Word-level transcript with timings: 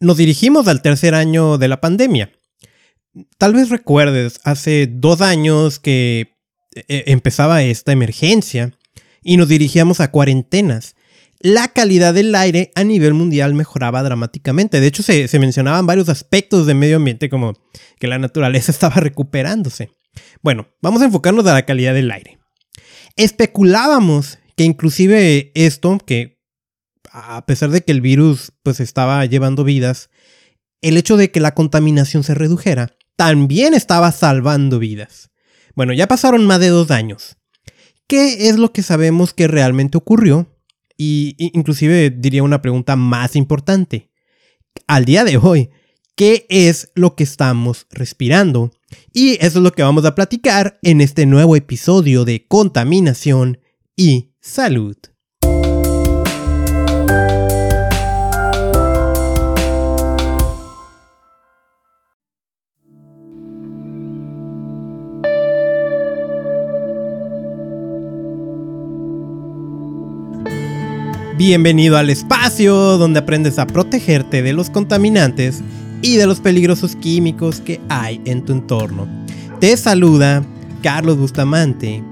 nos 0.00 0.16
dirigimos 0.16 0.68
al 0.68 0.82
tercer 0.82 1.14
año 1.14 1.58
de 1.58 1.68
la 1.68 1.80
pandemia. 1.80 2.32
Tal 3.36 3.54
vez 3.54 3.68
recuerdes, 3.70 4.40
hace 4.44 4.86
dos 4.86 5.20
años 5.20 5.78
que 5.78 6.36
eh, 6.74 7.04
empezaba 7.06 7.62
esta 7.62 7.92
emergencia 7.92 8.72
y 9.22 9.36
nos 9.36 9.48
dirigíamos 9.48 10.00
a 10.00 10.10
cuarentenas. 10.10 10.94
La 11.40 11.68
calidad 11.68 12.14
del 12.14 12.34
aire 12.34 12.72
a 12.74 12.84
nivel 12.84 13.14
mundial 13.14 13.54
mejoraba 13.54 14.02
dramáticamente. 14.02 14.80
De 14.80 14.86
hecho, 14.86 15.02
se, 15.02 15.38
mencionaban 15.38 15.86
varios 15.86 16.08
aspectos 16.08 16.66
de 16.66 16.74
medio 16.74 16.96
ambiente 16.96 17.28
como 17.28 17.54
que 17.98 18.08
la 18.08 18.18
naturaleza 18.18 18.72
estaba 18.72 18.96
recuperándose. 18.96 19.90
Bueno, 20.42 20.68
vamos 20.82 21.02
a 21.02 21.06
enfocarnos 21.06 21.46
a 21.46 21.54
la 21.54 21.66
calidad 21.66 21.94
del 21.94 22.10
aire. 22.10 22.38
Especulábamos 23.16 24.38
que 24.56 24.64
inclusive 24.64 25.52
esto, 25.54 25.98
que 26.04 26.37
a 27.18 27.46
pesar 27.46 27.70
de 27.70 27.82
que 27.82 27.92
el 27.92 28.00
virus 28.00 28.52
pues 28.62 28.80
estaba 28.80 29.24
llevando 29.26 29.64
vidas, 29.64 30.10
el 30.80 30.96
hecho 30.96 31.16
de 31.16 31.30
que 31.30 31.40
la 31.40 31.54
contaminación 31.54 32.22
se 32.22 32.34
redujera 32.34 32.96
también 33.16 33.74
estaba 33.74 34.12
salvando 34.12 34.78
vidas. 34.78 35.30
Bueno, 35.74 35.92
ya 35.92 36.06
pasaron 36.06 36.46
más 36.46 36.60
de 36.60 36.68
dos 36.68 36.90
años. 36.90 37.36
¿Qué 38.06 38.48
es 38.48 38.56
lo 38.58 38.72
que 38.72 38.82
sabemos 38.82 39.34
que 39.34 39.48
realmente 39.48 39.98
ocurrió? 39.98 40.48
Y 40.96 41.36
inclusive 41.38 42.10
diría 42.10 42.42
una 42.42 42.62
pregunta 42.62 42.96
más 42.96 43.36
importante. 43.36 44.10
Al 44.86 45.04
día 45.04 45.24
de 45.24 45.36
hoy, 45.36 45.70
¿qué 46.16 46.46
es 46.48 46.90
lo 46.94 47.16
que 47.16 47.24
estamos 47.24 47.86
respirando? 47.90 48.70
Y 49.12 49.34
eso 49.44 49.58
es 49.58 49.64
lo 49.64 49.72
que 49.72 49.82
vamos 49.82 50.04
a 50.04 50.14
platicar 50.14 50.78
en 50.82 51.00
este 51.00 51.26
nuevo 51.26 51.56
episodio 51.56 52.24
de 52.24 52.46
Contaminación 52.46 53.58
y 53.96 54.32
Salud. 54.40 54.96
Bienvenido 71.38 71.96
al 71.96 72.10
espacio 72.10 72.74
donde 72.98 73.20
aprendes 73.20 73.60
a 73.60 73.66
protegerte 73.68 74.42
de 74.42 74.52
los 74.52 74.70
contaminantes 74.70 75.62
y 76.02 76.16
de 76.16 76.26
los 76.26 76.40
peligrosos 76.40 76.96
químicos 76.96 77.60
que 77.60 77.80
hay 77.88 78.20
en 78.24 78.44
tu 78.44 78.52
entorno. 78.52 79.06
Te 79.60 79.76
saluda 79.76 80.44
Carlos 80.82 81.16
Bustamante 81.16 82.02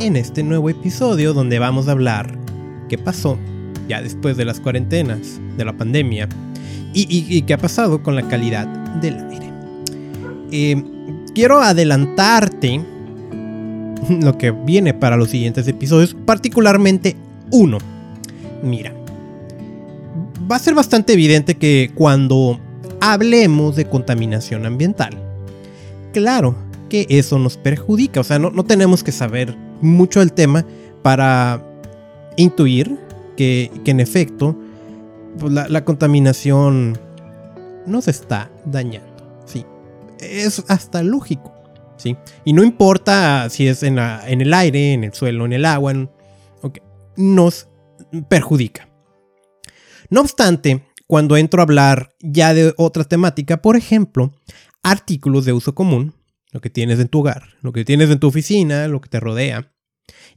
en 0.00 0.16
este 0.16 0.42
nuevo 0.42 0.68
episodio 0.68 1.32
donde 1.32 1.58
vamos 1.58 1.88
a 1.88 1.92
hablar 1.92 2.38
qué 2.90 2.98
pasó 2.98 3.38
ya 3.88 4.02
después 4.02 4.36
de 4.36 4.44
las 4.44 4.60
cuarentenas, 4.60 5.40
de 5.56 5.64
la 5.64 5.74
pandemia 5.74 6.28
y, 6.92 7.40
qué 7.40 7.54
ha 7.54 7.58
pasado 7.58 8.02
con 8.02 8.16
la 8.16 8.28
calidad 8.28 8.66
del 9.00 9.16
aire. 9.30 9.50
Eh, 10.52 10.84
quiero 11.34 11.62
adelantarte 11.62 12.84
lo 14.10 14.36
que 14.36 14.50
viene 14.50 14.92
para 14.92 15.16
los 15.16 15.30
siguientes 15.30 15.66
episodios, 15.68 16.14
particularmente 16.26 17.16
uno 17.50 17.78
Mira, 18.62 18.92
va 20.50 20.56
a 20.56 20.58
ser 20.58 20.74
bastante 20.74 21.12
evidente 21.12 21.56
que 21.56 21.90
cuando 21.94 22.58
hablemos 23.00 23.76
de 23.76 23.86
contaminación 23.86 24.66
ambiental, 24.66 25.16
claro 26.12 26.56
que 26.88 27.06
eso 27.08 27.38
nos 27.38 27.56
perjudica, 27.56 28.20
o 28.20 28.24
sea, 28.24 28.38
no, 28.38 28.64
tenemos 28.64 29.04
que 29.04 29.12
saber 29.12 29.54
mucho 29.80 30.20
del 30.20 30.32
tema 30.32 30.64
para 31.02 31.62
intuir 32.36 32.98
que, 33.36 33.70
en 33.84 34.00
efecto 34.00 34.56
pues, 35.38 35.52
la, 35.52 35.84
contaminación 35.84 36.98
nos 37.86 38.08
está 38.08 38.50
dañando, 38.64 39.42
¿sí? 39.44 39.64
Es 40.20 40.64
hasta 40.68 41.02
lógico, 41.02 41.52
¿sí? 41.96 42.16
Y 42.44 42.54
no 42.54 42.64
importa 42.64 43.48
si 43.50 43.68
es 43.68 43.82
en, 43.82 43.98
el 43.98 44.54
aire, 44.54 44.94
en 44.94 45.04
el 45.04 45.12
suelo, 45.12 45.44
en 45.44 45.52
el 45.52 45.64
agua, 45.64 45.92
nos 47.16 47.68
perjudica. 48.28 48.88
No 50.10 50.20
obstante, 50.20 50.84
cuando 51.06 51.36
entro 51.36 51.60
a 51.60 51.64
hablar 51.64 52.14
ya 52.20 52.54
de 52.54 52.74
otra 52.76 53.04
temática, 53.04 53.62
por 53.62 53.76
ejemplo, 53.76 54.32
artículos 54.82 55.44
de 55.44 55.52
uso 55.52 55.74
común, 55.74 56.14
lo 56.52 56.60
que 56.60 56.70
tienes 56.70 56.98
en 56.98 57.08
tu 57.08 57.20
hogar, 57.20 57.56
lo 57.60 57.72
que 57.72 57.84
tienes 57.84 58.10
en 58.10 58.18
tu 58.18 58.28
oficina, 58.28 58.88
lo 58.88 59.00
que 59.00 59.08
te 59.08 59.20
rodea, 59.20 59.72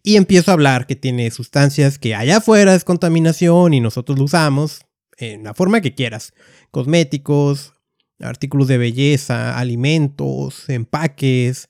y 0.04 0.16
empiezo 0.16 0.52
a 0.52 0.56
hablar 0.56 0.88
que 0.88 0.96
tiene 0.96 1.32
sustancias 1.32 2.00
que 2.00 2.16
allá 2.16 2.38
afuera 2.38 2.76
es 2.76 2.84
contaminación 2.84 3.74
y 3.74 3.80
nosotros 3.80 4.18
lo 4.18 4.26
usamos 4.26 4.82
en 5.18 5.44
la 5.44 5.54
forma 5.54 5.82
que 5.82 5.94
quieras, 5.94 6.34
cosméticos, 6.72 7.74
artículos 8.20 8.68
de 8.68 8.78
belleza, 8.78 9.58
alimentos, 9.58 10.68
empaques, 10.70 11.70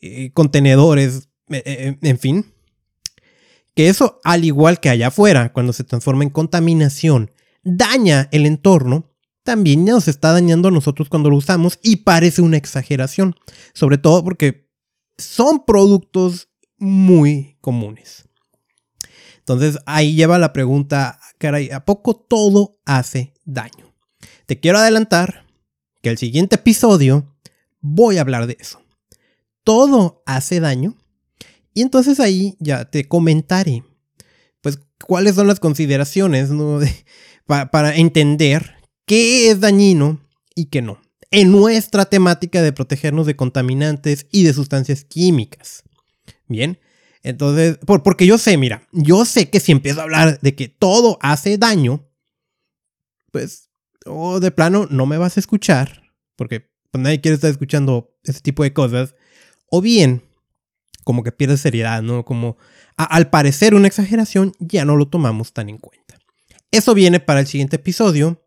eh, 0.00 0.30
contenedores, 0.32 1.28
eh, 1.48 1.62
eh, 1.64 1.98
en 2.02 2.18
fin, 2.18 2.54
que 3.80 3.88
eso, 3.88 4.20
al 4.24 4.44
igual 4.44 4.78
que 4.78 4.90
allá 4.90 5.06
afuera, 5.06 5.54
cuando 5.54 5.72
se 5.72 5.84
transforma 5.84 6.22
en 6.22 6.28
contaminación, 6.28 7.30
daña 7.62 8.28
el 8.30 8.44
entorno, 8.44 9.10
también 9.42 9.86
nos 9.86 10.06
está 10.06 10.34
dañando 10.34 10.68
a 10.68 10.70
nosotros 10.70 11.08
cuando 11.08 11.30
lo 11.30 11.36
usamos 11.36 11.78
y 11.82 11.96
parece 11.96 12.42
una 12.42 12.58
exageración, 12.58 13.36
sobre 13.72 13.96
todo 13.96 14.22
porque 14.22 14.70
son 15.16 15.64
productos 15.64 16.50
muy 16.76 17.56
comunes. 17.62 18.28
Entonces 19.38 19.78
ahí 19.86 20.14
lleva 20.14 20.38
la 20.38 20.52
pregunta, 20.52 21.18
caray, 21.38 21.70
¿a 21.70 21.86
poco 21.86 22.14
todo 22.14 22.82
hace 22.84 23.32
daño? 23.46 23.94
Te 24.44 24.60
quiero 24.60 24.76
adelantar 24.76 25.46
que 26.02 26.10
el 26.10 26.18
siguiente 26.18 26.56
episodio 26.56 27.34
voy 27.80 28.18
a 28.18 28.20
hablar 28.20 28.46
de 28.46 28.58
eso. 28.60 28.82
¿Todo 29.64 30.22
hace 30.26 30.60
daño? 30.60 30.98
Y 31.74 31.82
entonces 31.82 32.20
ahí 32.20 32.56
ya 32.58 32.90
te 32.90 33.06
comentaré, 33.06 33.84
pues, 34.60 34.80
cuáles 35.06 35.34
son 35.34 35.46
las 35.46 35.60
consideraciones 35.60 36.50
para 37.46 37.96
entender 37.96 38.74
qué 39.06 39.50
es 39.50 39.60
dañino 39.60 40.20
y 40.54 40.66
qué 40.66 40.82
no. 40.82 41.00
En 41.30 41.52
nuestra 41.52 42.06
temática 42.06 42.60
de 42.60 42.72
protegernos 42.72 43.26
de 43.26 43.36
contaminantes 43.36 44.26
y 44.32 44.42
de 44.42 44.52
sustancias 44.52 45.04
químicas. 45.04 45.84
Bien, 46.48 46.80
entonces, 47.22 47.78
porque 47.86 48.26
yo 48.26 48.38
sé, 48.38 48.56
mira, 48.56 48.88
yo 48.92 49.24
sé 49.24 49.50
que 49.50 49.60
si 49.60 49.72
empiezo 49.72 50.00
a 50.00 50.04
hablar 50.04 50.40
de 50.40 50.54
que 50.54 50.68
todo 50.68 51.18
hace 51.20 51.58
daño, 51.58 52.08
pues, 53.30 53.70
o 54.06 54.40
de 54.40 54.50
plano 54.50 54.86
no 54.90 55.06
me 55.06 55.18
vas 55.18 55.36
a 55.36 55.40
escuchar, 55.40 56.14
porque 56.34 56.70
pues, 56.90 57.02
nadie 57.02 57.20
quiere 57.20 57.34
estar 57.34 57.50
escuchando 57.50 58.16
ese 58.24 58.40
tipo 58.40 58.62
de 58.62 58.72
cosas, 58.72 59.14
o 59.70 59.80
bien 59.80 60.22
como 61.04 61.22
que 61.22 61.32
pierde 61.32 61.56
seriedad, 61.56 62.02
¿no? 62.02 62.24
Como 62.24 62.56
al 62.96 63.30
parecer 63.30 63.74
una 63.74 63.88
exageración, 63.88 64.52
ya 64.58 64.84
no 64.84 64.96
lo 64.96 65.08
tomamos 65.08 65.52
tan 65.52 65.68
en 65.68 65.78
cuenta. 65.78 66.18
Eso 66.70 66.94
viene 66.94 67.20
para 67.20 67.40
el 67.40 67.46
siguiente 67.46 67.76
episodio. 67.76 68.46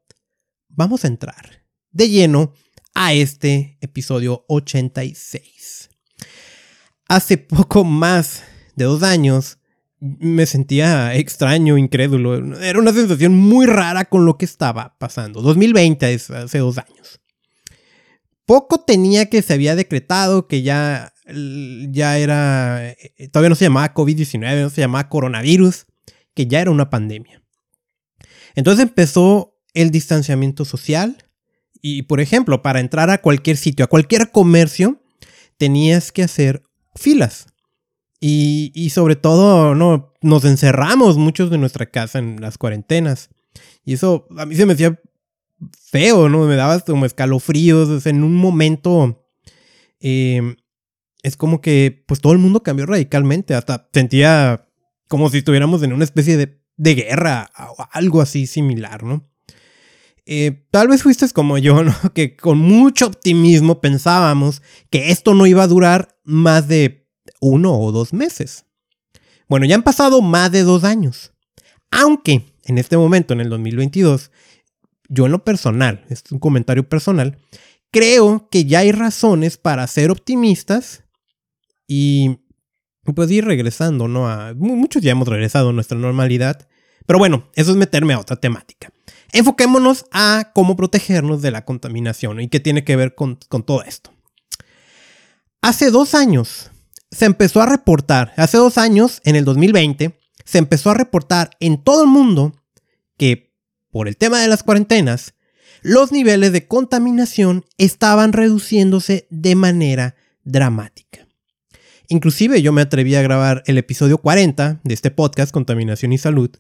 Vamos 0.70 1.04
a 1.04 1.08
entrar 1.08 1.66
de 1.92 2.10
lleno 2.10 2.54
a 2.94 3.14
este 3.14 3.78
episodio 3.82 4.46
86. 4.48 5.90
Hace 7.08 7.38
poco 7.38 7.84
más 7.84 8.44
de 8.76 8.86
dos 8.86 9.04
años 9.04 9.60
me 10.00 10.46
sentía 10.46 11.16
extraño, 11.16 11.78
incrédulo. 11.78 12.60
Era 12.60 12.80
una 12.80 12.92
sensación 12.92 13.36
muy 13.36 13.66
rara 13.66 14.06
con 14.06 14.26
lo 14.26 14.38
que 14.38 14.46
estaba 14.46 14.98
pasando. 15.00 15.42
2020 15.42 16.14
es 16.14 16.30
hace 16.30 16.60
dos 16.60 16.78
años. 16.78 17.22
Poco 18.46 18.82
tenía 18.82 19.30
que 19.30 19.42
se 19.42 19.54
había 19.54 19.76
decretado 19.76 20.48
que 20.48 20.62
ya 20.62 21.13
ya 21.26 22.18
era, 22.18 22.90
eh, 22.90 23.30
todavía 23.32 23.50
no 23.50 23.56
se 23.56 23.66
llamaba 23.66 23.94
COVID-19, 23.94 24.62
no 24.62 24.70
se 24.70 24.82
llamaba 24.82 25.10
coronavirus, 25.10 25.86
que 26.34 26.48
ya 26.48 26.62
era 26.62 26.72
una 26.72 26.90
pandemia. 26.90 27.42
Entonces 28.56 28.84
empezó 28.84 29.58
el 29.74 29.92
distanciamiento 29.92 30.66
social 30.66 31.18
y, 31.82 32.04
por 32.04 32.20
ejemplo, 32.20 32.62
para 32.62 32.80
entrar 32.80 33.10
a 33.10 33.22
cualquier 33.22 33.58
sitio, 33.58 33.86
a 33.86 33.90
cualquier 33.90 34.32
comercio, 34.32 35.02
tenías 35.58 36.12
que 36.12 36.24
hacer 36.24 36.64
filas. 36.96 37.48
Y, 38.26 38.90
sobre 38.92 39.18
todo, 39.18 39.76
no, 39.76 40.14
nos 40.22 40.46
encerramos 40.46 41.18
muchos 41.18 41.50
de 41.50 41.58
nuestra 41.58 41.88
casa 41.88 42.20
en 42.20 42.40
las 42.40 42.58
cuarentenas. 42.58 43.30
Y 43.84 43.94
eso 43.94 44.28
a 44.38 44.46
mí 44.46 44.56
se 44.56 44.66
me 44.66 44.74
hacía 44.74 44.98
feo, 45.78 46.30
¿no? 46.30 46.46
Me 46.46 46.56
daba 46.56 46.80
como 46.80 47.06
escalofríos. 47.06 48.06
en 48.06 48.24
un 48.24 48.36
momento 48.36 49.28
eh, 50.00 50.56
es 51.24 51.38
como 51.38 51.62
que 51.62 52.04
pues 52.06 52.22
todo 52.22 52.34
el 52.34 52.40
mundo 52.40 52.62
cambió 52.62 52.86
radicalmente. 52.86 53.56
Hasta 53.56 53.90
sentía 53.94 54.68
como 55.08 55.30
si 55.30 55.40
estuviéramos 55.40 55.82
en 55.82 55.94
una 55.94 56.04
especie 56.04 56.38
de, 56.38 56.60
guerra 56.78 57.50
o 57.78 57.88
algo 57.92 58.22
así 58.22 58.46
similar, 58.46 59.04
¿no? 59.04 59.30
Eh, 60.26 60.66
tal 60.72 60.88
vez 60.88 61.04
fuiste 61.04 61.28
como 61.30 61.58
yo, 61.58 61.84
¿no? 61.84 61.96
Que 62.14 62.36
con 62.36 62.60
mucho 62.60 63.08
optimismo 63.08 63.82
pensábamos 63.82 64.62
que 64.90 65.12
esto 65.12 65.34
no 65.34 65.48
iba 65.48 65.64
a 65.64 65.68
durar 65.68 66.20
más 66.24 66.68
de 66.68 67.08
uno 67.40 67.80
o 67.80 67.92
dos 67.92 68.14
meses. 68.14 68.66
Bueno, 69.48 69.66
ya 69.66 69.76
han 69.76 69.84
pasado 69.84 70.22
más 70.22 70.52
de 70.52 70.64
dos 70.64 70.84
años. 70.84 71.34
Aunque 71.92 72.54
en 72.66 72.78
este 72.78 72.98
momento, 72.98 73.34
en 73.34 73.42
el 73.42 73.50
2022, 73.50 74.32
yo 75.10 75.26
en 75.26 75.32
lo 75.32 75.44
personal, 75.44 76.06
es 76.10 76.24
un 76.32 76.40
comentario 76.40 76.88
personal, 76.88 77.38
creo 77.92 78.50
que 78.50 78.66
ya 78.66 78.80
hay 78.80 78.92
razones 78.92 79.58
para 79.58 79.86
ser 79.88 80.10
optimistas 80.10 81.03
y 81.96 82.40
pues 83.14 83.30
ir 83.30 83.46
regresando, 83.46 84.08
¿no? 84.08 84.28
Muchos 84.56 85.04
ya 85.04 85.12
hemos 85.12 85.28
regresado 85.28 85.70
a 85.70 85.74
nuestra 85.74 85.96
normalidad. 85.96 86.68
Pero 87.06 87.20
bueno, 87.20 87.52
eso 87.54 87.70
es 87.70 87.78
meterme 87.78 88.14
a 88.14 88.20
otra 88.20 88.38
temática. 88.38 88.92
Enfoquémonos 89.32 90.06
a 90.12 90.52
cómo 90.56 90.76
protegernos 90.76 91.44
de 91.44 91.52
la 91.52 91.66
contaminación 91.66 92.40
y 92.40 92.48
qué 92.48 92.60
tiene 92.60 92.84
que 92.84 92.96
ver 92.96 93.14
con, 93.14 93.38
con 93.48 93.64
todo 93.64 93.84
esto. 93.84 94.12
Hace 95.62 95.92
dos 95.92 96.16
años 96.16 96.72
se 97.12 97.26
empezó 97.26 97.62
a 97.62 97.68
reportar, 97.68 98.34
hace 98.38 98.58
dos 98.58 98.80
años, 98.80 99.22
en 99.24 99.36
el 99.36 99.46
2020, 99.46 100.20
se 100.44 100.58
empezó 100.58 100.90
a 100.90 100.96
reportar 100.96 101.52
en 101.60 101.84
todo 101.84 102.02
el 102.02 102.10
mundo 102.10 102.56
que 103.18 103.54
por 103.92 104.08
el 104.08 104.18
tema 104.18 104.42
de 104.42 104.48
las 104.48 104.64
cuarentenas, 104.64 105.36
los 105.84 106.12
niveles 106.12 106.54
de 106.54 106.68
contaminación 106.68 107.66
estaban 107.78 108.34
reduciéndose 108.34 109.28
de 109.30 109.54
manera 109.54 110.16
dramática. 110.44 111.23
Inclusive 112.14 112.62
yo 112.62 112.72
me 112.72 112.84
atreví 112.84 113.16
a 113.16 113.24
grabar 113.24 113.64
el 113.66 113.80
episodio 113.80 114.20
40 114.20 114.82
de 114.84 114.94
este 114.94 115.10
podcast, 115.10 115.52
Contaminación 115.52 116.14
y 116.14 116.20
Salud, 116.20 116.52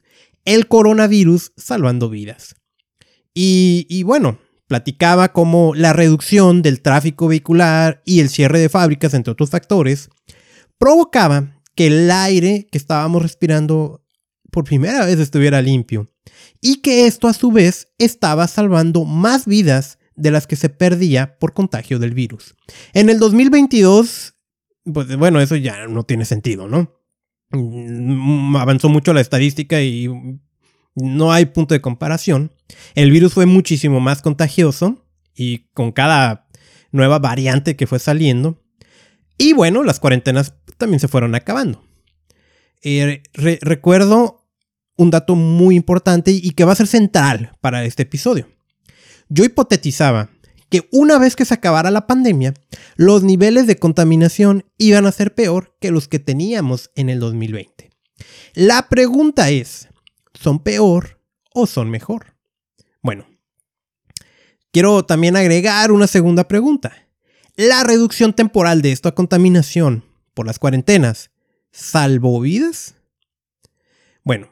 el 0.45 0.67
coronavirus 0.67 1.53
salvando 1.57 2.09
vidas. 2.09 2.55
Y, 3.35 3.85
y 3.87 4.01
bueno, 4.01 4.39
platicaba 4.65 5.31
cómo 5.31 5.75
la 5.75 5.93
reducción 5.93 6.63
del 6.63 6.81
tráfico 6.81 7.27
vehicular 7.27 8.01
y 8.03 8.21
el 8.21 8.29
cierre 8.29 8.57
de 8.57 8.67
fábricas, 8.67 9.13
entre 9.13 9.31
otros 9.31 9.51
factores, 9.51 10.09
provocaba 10.79 11.61
que 11.75 11.85
el 11.85 12.09
aire 12.09 12.67
que 12.71 12.79
estábamos 12.79 13.21
respirando 13.21 14.03
por 14.49 14.63
primera 14.63 15.05
vez 15.05 15.19
estuviera 15.19 15.61
limpio 15.61 16.11
y 16.61 16.77
que 16.77 17.05
esto 17.05 17.27
a 17.27 17.33
su 17.33 17.51
vez 17.51 17.89
estaba 17.99 18.47
salvando 18.47 19.05
más 19.05 19.45
vidas 19.45 19.99
de 20.15 20.31
las 20.31 20.47
que 20.47 20.55
se 20.55 20.69
perdía 20.69 21.37
por 21.37 21.53
contagio 21.53 21.99
del 21.99 22.15
virus. 22.15 22.55
En 22.93 23.11
el 23.11 23.19
2022, 23.19 24.32
pues 24.91 25.15
bueno, 25.15 25.39
eso 25.39 25.55
ya 25.55 25.87
no 25.87 26.03
tiene 26.03 26.25
sentido, 26.25 26.67
¿no? 26.67 26.91
Mm, 27.51 28.55
avanzó 28.55 28.89
mucho 28.89 29.13
la 29.13 29.21
estadística 29.21 29.81
y 29.81 30.09
no 30.95 31.31
hay 31.31 31.45
punto 31.45 31.73
de 31.73 31.81
comparación. 31.81 32.51
El 32.95 33.11
virus 33.11 33.33
fue 33.33 33.45
muchísimo 33.45 33.99
más 33.99 34.21
contagioso 34.21 35.05
y 35.35 35.69
con 35.73 35.91
cada 35.91 36.47
nueva 36.91 37.19
variante 37.19 37.75
que 37.75 37.87
fue 37.87 37.99
saliendo. 37.99 38.61
Y 39.37 39.53
bueno, 39.53 39.83
las 39.83 39.99
cuarentenas 39.99 40.53
también 40.77 40.99
se 40.99 41.07
fueron 41.07 41.35
acabando. 41.35 41.83
Eh, 42.83 43.23
recuerdo 43.33 44.45
un 44.97 45.09
dato 45.09 45.35
muy 45.35 45.75
importante 45.75 46.31
y 46.31 46.51
que 46.51 46.65
va 46.65 46.73
a 46.73 46.75
ser 46.75 46.87
central 46.87 47.57
para 47.61 47.83
este 47.85 48.03
episodio. 48.03 48.47
Yo 49.29 49.43
hipotetizaba 49.43 50.29
que 50.73 50.89
una 50.91 51.19
vez 51.19 51.35
que 51.35 51.45
se 51.45 51.53
acabara 51.53 51.91
la 51.91 52.07
pandemia, 52.07 52.55
los 52.95 53.21
niveles 53.21 53.67
de 53.67 53.75
contaminación 53.75 54.65
iban 54.79 55.05
a 55.05 55.11
ser 55.11 55.35
peor 55.35 55.77
que 55.79 55.91
los 55.91 56.07
que 56.07 56.17
teníamos 56.17 56.89
en 56.95 57.11
el 57.11 57.19
2020. 57.19 57.91
La 58.55 58.89
pregunta 58.89 59.51
es, 59.51 59.89
¿son 60.33 60.57
peor 60.57 61.21
o 61.53 61.67
son 61.67 61.91
mejor? 61.91 62.35
Bueno, 63.03 63.27
quiero 64.71 65.05
también 65.05 65.35
agregar 65.35 65.91
una 65.91 66.07
segunda 66.07 66.47
pregunta. 66.47 66.91
¿La 67.55 67.83
reducción 67.83 68.33
temporal 68.33 68.81
de 68.81 68.93
esta 68.93 69.11
contaminación 69.11 70.03
por 70.33 70.47
las 70.47 70.57
cuarentenas 70.57 71.29
salvó 71.71 72.39
vidas? 72.39 72.95
Bueno, 74.23 74.49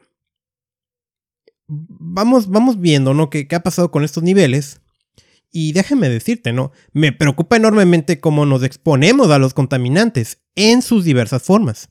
vamos, 1.66 2.48
vamos 2.48 2.80
viendo, 2.80 3.12
¿no? 3.12 3.28
¿Qué, 3.28 3.48
¿Qué 3.48 3.56
ha 3.56 3.64
pasado 3.64 3.90
con 3.90 4.04
estos 4.04 4.22
niveles? 4.22 4.81
Y 5.52 5.72
déjame 5.72 6.08
decirte, 6.08 6.52
¿no? 6.52 6.72
Me 6.92 7.12
preocupa 7.12 7.56
enormemente 7.56 8.20
cómo 8.20 8.46
nos 8.46 8.62
exponemos 8.62 9.30
a 9.30 9.38
los 9.38 9.52
contaminantes 9.52 10.38
en 10.54 10.80
sus 10.80 11.04
diversas 11.04 11.42
formas. 11.42 11.90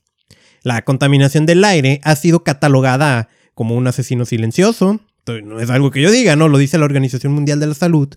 La 0.64 0.82
contaminación 0.82 1.46
del 1.46 1.64
aire 1.64 2.00
ha 2.02 2.16
sido 2.16 2.42
catalogada 2.42 3.28
como 3.54 3.76
un 3.76 3.86
asesino 3.86 4.24
silencioso. 4.24 5.00
No 5.26 5.60
es 5.60 5.70
algo 5.70 5.92
que 5.92 6.02
yo 6.02 6.10
diga, 6.10 6.34
¿no? 6.34 6.48
Lo 6.48 6.58
dice 6.58 6.78
la 6.78 6.84
Organización 6.84 7.32
Mundial 7.32 7.60
de 7.60 7.68
la 7.68 7.74
Salud. 7.74 8.08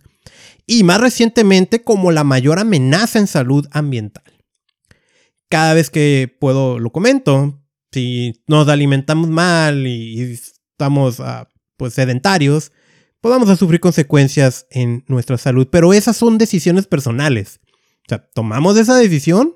Y 0.66 0.84
más 0.84 1.00
recientemente 1.00 1.84
como 1.84 2.12
la 2.12 2.24
mayor 2.24 2.58
amenaza 2.58 3.20
en 3.20 3.28
salud 3.28 3.68
ambiental. 3.72 4.24
Cada 5.50 5.76
vez 5.76 5.92
que 5.92 6.36
puedo 6.40 6.80
lo 6.80 6.92
comento. 6.92 7.62
Si 7.92 8.44
nos 8.48 8.68
alimentamos 8.68 9.30
mal 9.30 9.86
y 9.86 10.20
estamos 10.22 11.20
ah, 11.20 11.48
pues 11.78 11.94
sedentarios, 11.94 12.72
podamos 13.22 13.50
a 13.50 13.56
sufrir 13.56 13.80
consecuencias 13.80 14.68
en 14.70 15.04
nuestra 15.08 15.38
salud, 15.38 15.68
pero 15.72 15.94
esas 15.94 16.18
son 16.18 16.38
decisiones 16.38 16.88
personales. 16.88 17.60
O 18.06 18.10
sea, 18.10 18.30
tomamos 18.34 18.78
esa 18.78 18.96
decisión 18.96 19.56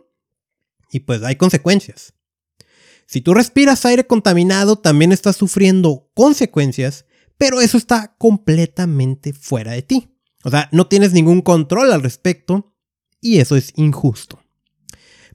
y 0.91 1.01
pues 1.01 1.23
hay 1.23 1.35
consecuencias. 1.35 2.13
Si 3.05 3.21
tú 3.21 3.33
respiras 3.33 3.85
aire 3.85 4.05
contaminado, 4.05 4.75
también 4.75 5.11
estás 5.11 5.35
sufriendo 5.35 6.09
consecuencias, 6.13 7.05
pero 7.37 7.61
eso 7.61 7.77
está 7.77 8.15
completamente 8.17 9.33
fuera 9.33 9.71
de 9.71 9.81
ti. 9.81 10.15
O 10.43 10.49
sea, 10.49 10.69
no 10.71 10.87
tienes 10.87 11.13
ningún 11.13 11.41
control 11.41 11.91
al 11.91 12.03
respecto 12.03 12.75
y 13.21 13.39
eso 13.39 13.55
es 13.55 13.73
injusto. 13.75 14.41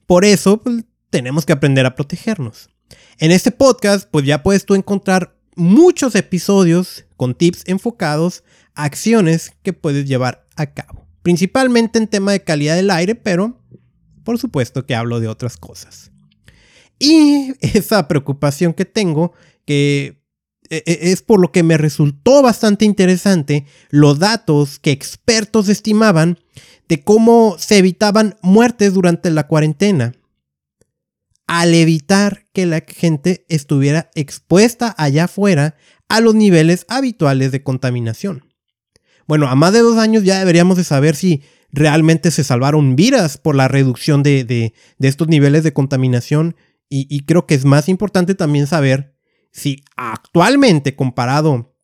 Por 0.05 0.25
eso, 0.25 0.61
pues, 0.61 0.85
tenemos 1.09 1.45
que 1.45 1.53
aprender 1.53 1.85
a 1.85 1.95
protegernos. 1.95 2.69
En 3.17 3.31
este 3.31 3.51
podcast, 3.51 4.09
pues 4.09 4.25
ya 4.25 4.43
puedes 4.43 4.65
tú 4.65 4.75
encontrar 4.75 5.37
muchos 5.55 6.15
episodios 6.15 7.05
con 7.17 7.35
tips 7.35 7.63
enfocados 7.67 8.43
a 8.73 8.83
acciones 8.83 9.53
que 9.63 9.73
puedes 9.73 10.05
llevar 10.05 10.45
a 10.55 10.73
cabo. 10.73 11.07
Principalmente 11.21 11.97
en 11.97 12.07
tema 12.07 12.31
de 12.31 12.43
calidad 12.43 12.75
del 12.75 12.91
aire, 12.91 13.15
pero 13.15 13.59
por 14.23 14.37
supuesto 14.37 14.85
que 14.85 14.95
hablo 14.95 15.19
de 15.19 15.27
otras 15.27 15.57
cosas. 15.57 16.11
Y 16.99 17.53
esa 17.61 18.07
preocupación 18.07 18.73
que 18.73 18.85
tengo, 18.85 19.33
que 19.65 20.21
e, 20.69 20.83
e, 20.85 21.11
es 21.11 21.21
por 21.21 21.39
lo 21.39 21.51
que 21.51 21.63
me 21.63 21.77
resultó 21.77 22.41
bastante 22.41 22.85
interesante 22.85 23.65
los 23.89 24.19
datos 24.19 24.79
que 24.79 24.91
expertos 24.91 25.69
estimaban 25.69 26.39
de 26.87 27.03
cómo 27.03 27.55
se 27.57 27.77
evitaban 27.77 28.35
muertes 28.41 28.93
durante 28.93 29.31
la 29.31 29.47
cuarentena 29.47 30.13
al 31.47 31.73
evitar 31.73 32.45
que 32.53 32.65
la 32.65 32.83
gente 32.87 33.45
estuviera 33.49 34.09
expuesta 34.15 34.93
allá 34.97 35.25
afuera 35.25 35.75
a 36.09 36.21
los 36.21 36.35
niveles 36.35 36.85
habituales 36.89 37.51
de 37.51 37.63
contaminación. 37.63 38.51
Bueno, 39.27 39.47
a 39.47 39.55
más 39.55 39.73
de 39.73 39.79
dos 39.79 39.97
años 39.97 40.23
ya 40.23 40.39
deberíamos 40.39 40.77
de 40.77 40.83
saber 40.83 41.15
si 41.15 41.43
realmente 41.71 42.31
se 42.31 42.43
salvaron 42.43 42.95
vidas 42.95 43.37
por 43.37 43.55
la 43.55 43.67
reducción 43.67 44.23
de, 44.23 44.73
estos 44.99 45.27
niveles 45.27 45.63
de 45.63 45.73
contaminación 45.73 46.55
y 46.87 47.25
creo 47.25 47.45
que 47.45 47.55
es 47.55 47.65
más 47.65 47.89
importante 47.89 48.35
también 48.35 48.67
saber 48.67 49.15
si 49.51 49.83
actualmente 49.95 50.95
comparado 50.95 51.75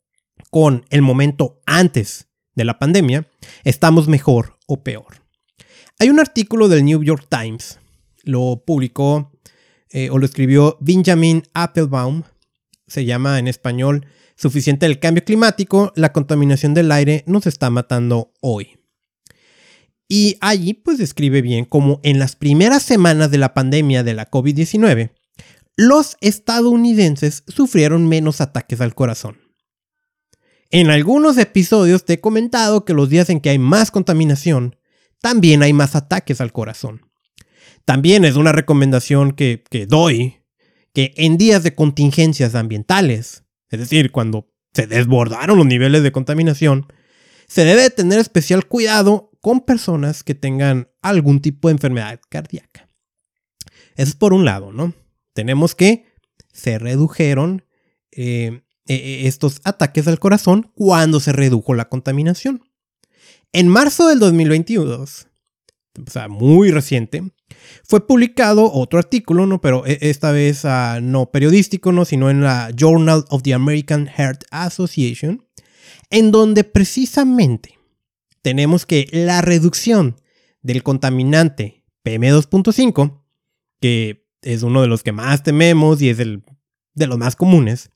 con 0.50 0.86
el 0.90 1.02
momento 1.02 1.62
antes 1.66 2.28
de 2.54 2.66
la 2.66 2.78
pandemia, 2.78 3.30
estamos 3.64 4.10
mejor 4.10 4.60
o 4.68 4.84
peor. 4.84 5.24
Hay 5.98 6.10
un 6.10 6.20
artículo 6.20 6.68
del 6.68 6.84
New 6.84 7.02
York 7.02 7.28
Times, 7.30 7.80
lo 8.24 8.64
publicó 8.66 9.31
eh, 9.92 10.10
o 10.10 10.18
lo 10.18 10.26
escribió 10.26 10.78
Benjamin 10.80 11.44
Applebaum, 11.54 12.24
se 12.88 13.06
llama 13.06 13.40
en 13.40 13.48
español 13.48 14.06
Suficiente 14.42 14.88
el 14.88 15.00
cambio 15.00 15.24
climático, 15.24 15.94
la 15.96 16.14
contaminación 16.14 16.74
del 16.74 16.92
aire 16.92 17.24
nos 17.28 17.46
está 17.46 17.70
matando 17.70 18.34
hoy. 18.42 18.80
Y 20.08 20.38
allí 20.42 20.74
pues 20.74 20.98
describe 20.98 21.44
bien 21.44 21.64
cómo 21.64 22.00
en 22.02 22.18
las 22.18 22.36
primeras 22.36 22.82
semanas 22.82 23.30
de 23.30 23.38
la 23.38 23.54
pandemia 23.54 24.04
de 24.04 24.16
la 24.16 24.32
COVID-19, 24.32 25.12
los 25.78 26.18
estadounidenses 26.22 27.44
sufrieron 27.48 28.10
menos 28.10 28.42
ataques 28.42 28.82
al 28.82 28.96
corazón. 28.96 29.38
En 30.72 30.90
algunos 30.90 31.38
episodios 31.38 32.04
te 32.04 32.14
he 32.14 32.20
comentado 32.20 32.84
que 32.84 32.96
los 32.96 33.10
días 33.10 33.30
en 33.30 33.42
que 33.42 33.52
hay 33.52 33.60
más 33.60 33.92
contaminación, 33.92 34.76
también 35.22 35.62
hay 35.62 35.74
más 35.74 35.96
ataques 35.96 36.42
al 36.42 36.52
corazón. 36.52 37.11
También 37.86 38.26
es 38.26 38.36
una 38.36 38.52
recomendación 38.52 39.32
que, 39.34 39.64
doy 39.88 40.38
que 40.94 41.14
en 41.18 41.38
días 41.38 41.64
de 41.64 41.74
contingencias 41.74 42.56
ambientales, 42.56 43.44
es 43.70 43.80
decir, 43.80 44.12
cuando 44.12 44.50
se 44.74 44.88
desbordaron 44.88 45.58
los 45.58 45.66
niveles 45.66 46.04
de 46.04 46.12
contaminación, 46.12 46.88
se 47.48 47.66
debe 47.66 47.90
tener 47.90 48.20
especial 48.20 48.68
cuidado 48.68 49.32
con 49.42 49.62
personas 49.62 50.24
que 50.24 50.36
tengan 50.36 50.90
algún 51.02 51.42
tipo 51.42 51.68
de 51.68 51.74
enfermedad 51.74 52.20
cardíaca. 52.30 52.90
Eso 53.96 54.10
es 54.10 54.16
por 54.16 54.34
un 54.34 54.46
lado, 54.46 54.72
¿no? 54.72 54.94
Tenemos 55.34 55.76
que 55.76 56.06
se 56.54 56.78
redujeron 56.78 57.66
eh, 58.12 58.62
e, 58.88 58.96
e, 58.96 59.28
estos 59.28 59.62
ataques 59.64 60.08
al 60.08 60.20
corazón 60.20 60.72
cuando 60.76 61.20
se 61.20 61.32
redujo 61.32 61.74
la 61.74 61.90
contaminación. 61.90 62.64
En 63.54 63.68
marzo 63.68 64.08
del 64.08 64.20
2022, 64.20 65.28
o 66.08 66.12
sea, 66.12 66.28
muy 66.28 66.72
reciente, 66.72 67.24
fue 67.84 68.06
publicado 68.08 68.72
otro 68.72 69.00
artículo, 69.00 69.46
¿no? 69.46 69.62
Pero 69.62 69.86
e, 69.86 69.98
esta 70.02 70.32
vez 70.32 70.64
uh, 70.64 71.02
no 71.02 71.32
periodístico, 71.32 71.92
¿no? 71.92 72.06
Sino 72.06 72.30
en 72.30 72.42
la 72.42 72.72
Journal 72.76 73.26
of 73.30 73.44
the 73.44 73.54
American 73.54 74.08
Heart 74.08 74.44
Association, 74.52 75.46
en 76.10 76.32
donde 76.32 76.64
precisamente 76.64 77.78
tenemos 78.42 78.86
que 78.86 79.08
la 79.12 79.42
reducción 79.42 80.16
del 80.62 80.84
contaminante 80.84 81.84
PM2.5, 82.04 83.22
que 83.80 84.26
es 84.42 84.64
uno 84.64 84.82
de 84.82 84.88
los 84.88 85.04
que 85.04 85.12
más 85.12 85.44
tememos 85.44 86.02
y 86.02 86.10
es 86.10 86.20
el 86.20 86.44
de 86.94 87.08
los 87.08 87.18
más 87.18 87.36
comunes, 87.36 87.90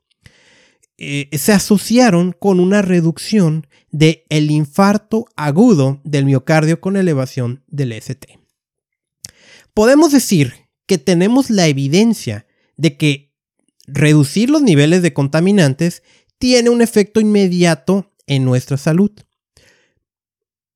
eh, 0.98 1.30
se 1.34 1.52
asociaron 1.52 2.32
con 2.32 2.60
una 2.60 2.82
reducción 2.82 3.68
del 3.92 4.24
el 4.30 4.50
infarto 4.50 5.26
agudo 5.36 6.00
del 6.06 6.26
miocardio 6.26 6.80
con 6.80 6.96
elevación 6.96 7.64
del 7.68 7.92
ST. 7.92 8.40
Podemos 9.76 10.14
decir 10.14 10.54
que 10.88 10.98
tenemos 10.98 11.50
la 11.50 11.68
evidencia 11.68 12.48
de 12.78 12.96
que 12.96 13.36
reducir 13.86 14.50
los 14.50 14.62
niveles 14.62 15.02
de 15.02 15.14
contaminantes 15.14 16.02
tiene 16.38 16.70
un 16.70 16.82
efecto 16.82 17.20
inmediato 17.20 18.14
en 18.26 18.46
nuestra 18.46 18.78
salud. 18.78 19.12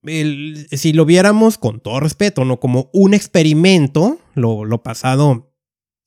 si 0.03 0.93
lo 0.93 1.05
viéramos 1.05 1.57
con 1.57 1.79
todo 1.79 2.01
respeto, 2.01 2.43
no 2.43 2.59
como 2.59 2.89
un 2.91 3.13
experimento, 3.13 4.19
lo, 4.35 4.83
pasado 4.83 5.53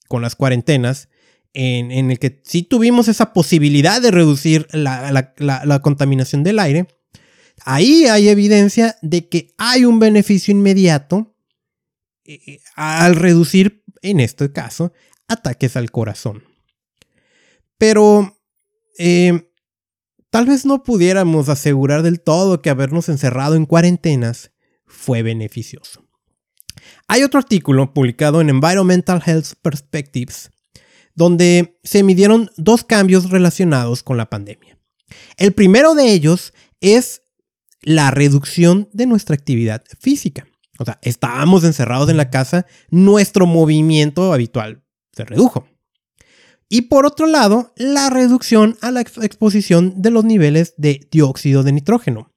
con 0.07 0.21
las 0.21 0.37
cuarentenas, 0.37 1.09
en, 1.55 2.11
el 2.11 2.19
que 2.19 2.43
sí 2.45 2.63
tuvimos 2.63 3.09
esa 3.09 3.33
posibilidad 3.33 4.03
de 4.03 4.11
reducir 4.11 4.69
la, 4.73 5.81
contaminación 5.83 6.43
del 6.43 6.59
aire, 6.59 6.89
ahí 7.65 8.05
hay 8.05 8.29
evidencia 8.29 8.97
de 9.01 9.31
que 9.31 9.55
hay 9.57 9.87
un 9.87 9.99
beneficio 9.99 10.53
inmediato 10.53 11.32
eh, 12.25 12.41
eh, 12.47 12.61
al 12.75 13.17
reducir, 13.17 13.85
en 14.03 14.21
este 14.21 14.53
caso, 14.53 14.93
ataques 15.29 15.77
al 15.77 15.91
corazón. 15.91 16.45
Pero 17.79 18.39
eh, 18.99 19.51
tal 20.31 20.47
vez 20.47 20.65
no 20.65 20.83
pudiéramos 20.83 21.49
asegurar 21.49 22.03
del 22.03 22.21
todo 22.21 22.63
que 22.63 22.71
habernos 22.71 23.09
encerrado 23.09 23.55
en 23.55 23.67
cuarentenas 23.67 24.53
fue 24.87 25.23
beneficioso. 25.23 26.07
Hay 27.09 27.23
otro 27.23 27.39
artículo 27.39 27.93
publicado 27.93 28.41
en 28.41 28.51
Environmental 28.51 29.23
Health 29.25 29.55
Perspectives 29.63 30.51
donde 31.15 31.79
se 31.83 32.03
midieron 32.03 32.51
dos 32.57 32.85
cambios 32.85 33.31
relacionados 33.31 34.03
con 34.03 34.17
la 34.17 34.31
pandemia. 34.31 34.79
El 35.37 35.53
primero 35.53 35.95
de 35.95 36.13
ellos 36.13 36.55
es 36.81 37.23
la 37.83 38.11
reducción 38.11 38.89
de 38.93 39.07
nuestra 39.07 39.35
actividad 39.35 39.85
física. 40.01 40.47
O 40.83 40.85
sea, 40.85 40.99
estábamos 41.01 41.63
encerrados 41.63 42.09
en 42.11 42.17
la 42.17 42.29
casa, 42.29 42.67
nuestro 42.91 43.47
movimiento 43.47 44.33
habitual 44.33 44.83
se 45.13 45.25
redujo. 45.25 45.69
Y 46.69 46.83
por 46.83 47.07
otro 47.07 47.27
lado, 47.27 47.73
la 47.77 48.11
reducción 48.11 48.77
a 48.81 48.91
la 48.91 49.03
exposición 49.03 50.03
de 50.03 50.11
los 50.11 50.25
niveles 50.25 50.75
de 50.79 51.07
dióxido 51.09 51.63
de 51.63 51.71
nitrógeno, 51.71 52.33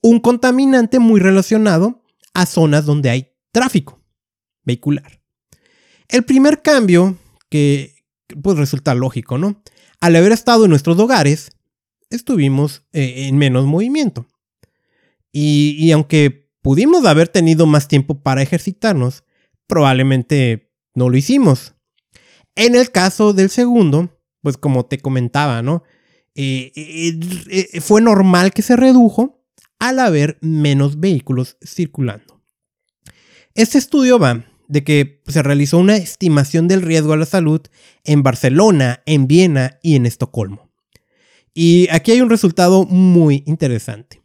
un 0.00 0.20
contaminante 0.20 0.98
muy 0.98 1.20
relacionado 1.20 2.02
a 2.32 2.46
zonas 2.46 2.86
donde 2.86 3.10
hay 3.10 3.32
tráfico 3.52 4.02
vehicular. 4.64 5.20
El 6.08 6.24
primer 6.24 6.62
cambio, 6.62 7.18
que 7.50 7.96
pues 8.42 8.56
resulta 8.56 8.94
lógico, 8.94 9.36
¿no? 9.36 9.62
Al 10.00 10.16
haber 10.16 10.32
estado 10.32 10.64
en 10.64 10.70
nuestros 10.70 10.98
hogares, 10.98 11.50
estuvimos 12.08 12.84
eh, 12.92 13.26
en 13.28 13.36
menos 13.36 13.66
movimiento. 13.66 14.26
Y, 15.32 15.76
y 15.78 15.92
aunque 15.92 16.39
pudimos 16.62 17.04
haber 17.04 17.28
tenido 17.28 17.66
más 17.66 17.88
tiempo 17.88 18.22
para 18.22 18.42
ejercitarnos, 18.42 19.24
probablemente 19.66 20.72
no 20.94 21.08
lo 21.08 21.16
hicimos. 21.16 21.74
En 22.56 22.74
el 22.74 22.90
caso 22.90 23.32
del 23.32 23.50
segundo, 23.50 24.20
pues 24.42 24.56
como 24.56 24.86
te 24.86 24.98
comentaba, 24.98 25.62
¿no? 25.62 25.82
Eh, 26.34 26.72
eh, 26.74 27.68
eh, 27.72 27.80
fue 27.80 28.00
normal 28.00 28.52
que 28.52 28.62
se 28.62 28.76
redujo 28.76 29.44
al 29.78 29.98
haber 29.98 30.38
menos 30.40 31.00
vehículos 31.00 31.56
circulando. 31.64 32.42
Este 33.54 33.78
estudio 33.78 34.18
va 34.18 34.44
de 34.68 34.84
que 34.84 35.22
se 35.26 35.42
realizó 35.42 35.78
una 35.78 35.96
estimación 35.96 36.68
del 36.68 36.82
riesgo 36.82 37.12
a 37.12 37.16
la 37.16 37.26
salud 37.26 37.60
en 38.04 38.22
Barcelona, 38.22 39.02
en 39.06 39.26
Viena 39.26 39.78
y 39.82 39.96
en 39.96 40.06
Estocolmo. 40.06 40.70
Y 41.52 41.88
aquí 41.90 42.12
hay 42.12 42.20
un 42.20 42.30
resultado 42.30 42.84
muy 42.84 43.42
interesante. 43.46 44.22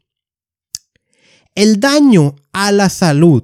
El 1.56 1.80
daño 1.80 2.36
a 2.52 2.72
la 2.72 2.90
salud, 2.90 3.44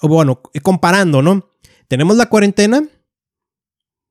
bueno, 0.00 0.40
comparando, 0.62 1.22
¿no? 1.22 1.50
Tenemos 1.88 2.16
la 2.16 2.26
cuarentena 2.26 2.82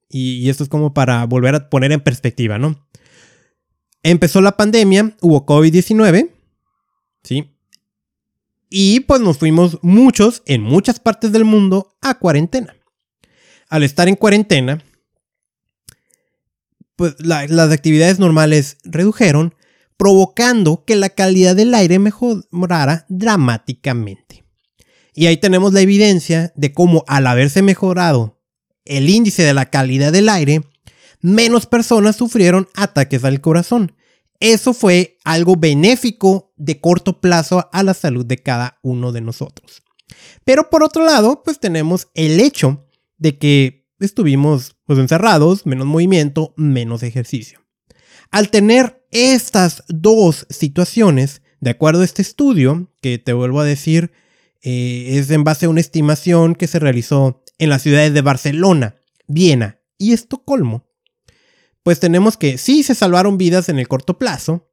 y, 0.10 0.50
esto 0.50 0.64
es 0.64 0.70
como 0.70 0.94
para 0.94 1.26
volver 1.26 1.56
a 1.56 1.70
poner 1.70 1.92
en 1.92 2.02
perspectiva, 2.02 2.58
¿no? 2.58 2.88
Empezó 4.04 4.42
la 4.42 4.56
pandemia, 4.56 5.16
hubo 5.22 5.46
COVID-19, 5.46 6.32
¿sí? 7.24 7.54
Y 8.70 9.02
pues 9.02 9.22
nos 9.22 9.38
fuimos 9.38 9.80
muchos 9.82 10.44
en 10.46 10.62
muchas 10.62 11.00
partes 11.00 11.32
del 11.32 11.46
mundo 11.46 11.98
a 12.02 12.20
cuarentena. 12.20 12.76
Al 13.70 13.84
estar 13.84 14.08
en 14.08 14.16
cuarentena, 14.16 14.84
pues 16.96 17.16
las 17.20 17.72
actividades 17.72 18.20
normales 18.20 18.78
redujeron, 18.84 19.56
provocando 19.98 20.86
que 20.86 20.96
la 20.96 21.10
calidad 21.10 21.56
del 21.56 21.74
aire 21.74 22.00
mejorara 22.00 23.06
dramáticamente. 23.10 24.46
Y 25.14 25.26
ahí 25.26 25.38
tenemos 25.38 25.74
la 25.74 25.82
evidencia 25.82 26.54
de 26.56 26.74
cómo 26.74 27.04
al 27.08 27.26
haberse 27.26 27.64
mejorado 27.64 28.40
el 28.86 29.10
índice 29.10 29.44
de 29.44 29.54
la 29.54 29.66
calidad 29.66 30.12
del 30.12 30.30
aire, 30.30 30.62
menos 31.22 31.66
personas 31.66 32.16
sufrieron 32.16 32.68
ataques 32.76 33.24
al 33.24 33.42
corazón. 33.42 33.96
Eso 34.40 34.74
fue 34.74 35.18
algo 35.24 35.56
benéfico 35.56 36.54
de 36.56 36.80
corto 36.80 37.20
plazo 37.20 37.68
a 37.74 37.84
la 37.84 37.94
salud 37.94 38.26
de 38.26 38.38
cada 38.38 38.80
uno 38.84 39.12
de 39.12 39.22
nosotros. 39.22 39.82
Pero 40.46 40.70
por 40.70 40.84
otro 40.84 41.04
lado, 41.04 41.42
pues 41.44 41.60
tenemos 41.60 42.10
el 42.14 42.40
hecho 42.40 42.88
de 43.18 43.38
que 43.38 43.88
estuvimos 44.00 44.76
pues, 44.86 45.00
encerrados, 45.00 45.66
menos 45.66 45.88
movimiento, 45.88 46.54
menos 46.56 47.04
ejercicio. 47.04 47.60
Al 48.30 48.50
tener 48.50 48.97
estas 49.12 49.84
dos 49.88 50.46
situaciones, 50.50 51.42
de 51.60 51.72
acuerdo 51.72 52.02
a 52.02 52.06
este 52.06 52.22
estudio, 52.22 52.92
que 53.02 53.18
te 53.18 53.34
vuelvo 53.34 53.60
a 53.62 53.66
decir, 53.66 54.12
eh, 54.62 55.18
es 55.18 55.30
en 55.32 55.44
base 55.44 55.66
a 55.66 55.70
una 55.70 55.82
estimación 55.82 56.56
que 56.56 56.68
se 56.68 56.80
realizó 56.80 57.44
en 57.58 57.70
las 57.70 57.82
ciudades 57.82 58.14
de 58.14 58.22
Barcelona, 58.22 58.96
Viena 59.28 59.80
y 59.98 60.14
Estocolmo, 60.14 60.88
pues 61.84 62.00
tenemos 62.02 62.36
que 62.36 62.58
sí 62.58 62.84
se 62.84 62.96
salvaron 62.96 63.38
vidas 63.38 63.70
en 63.70 63.80
el 63.80 63.88
corto 63.88 64.20
plazo, 64.20 64.70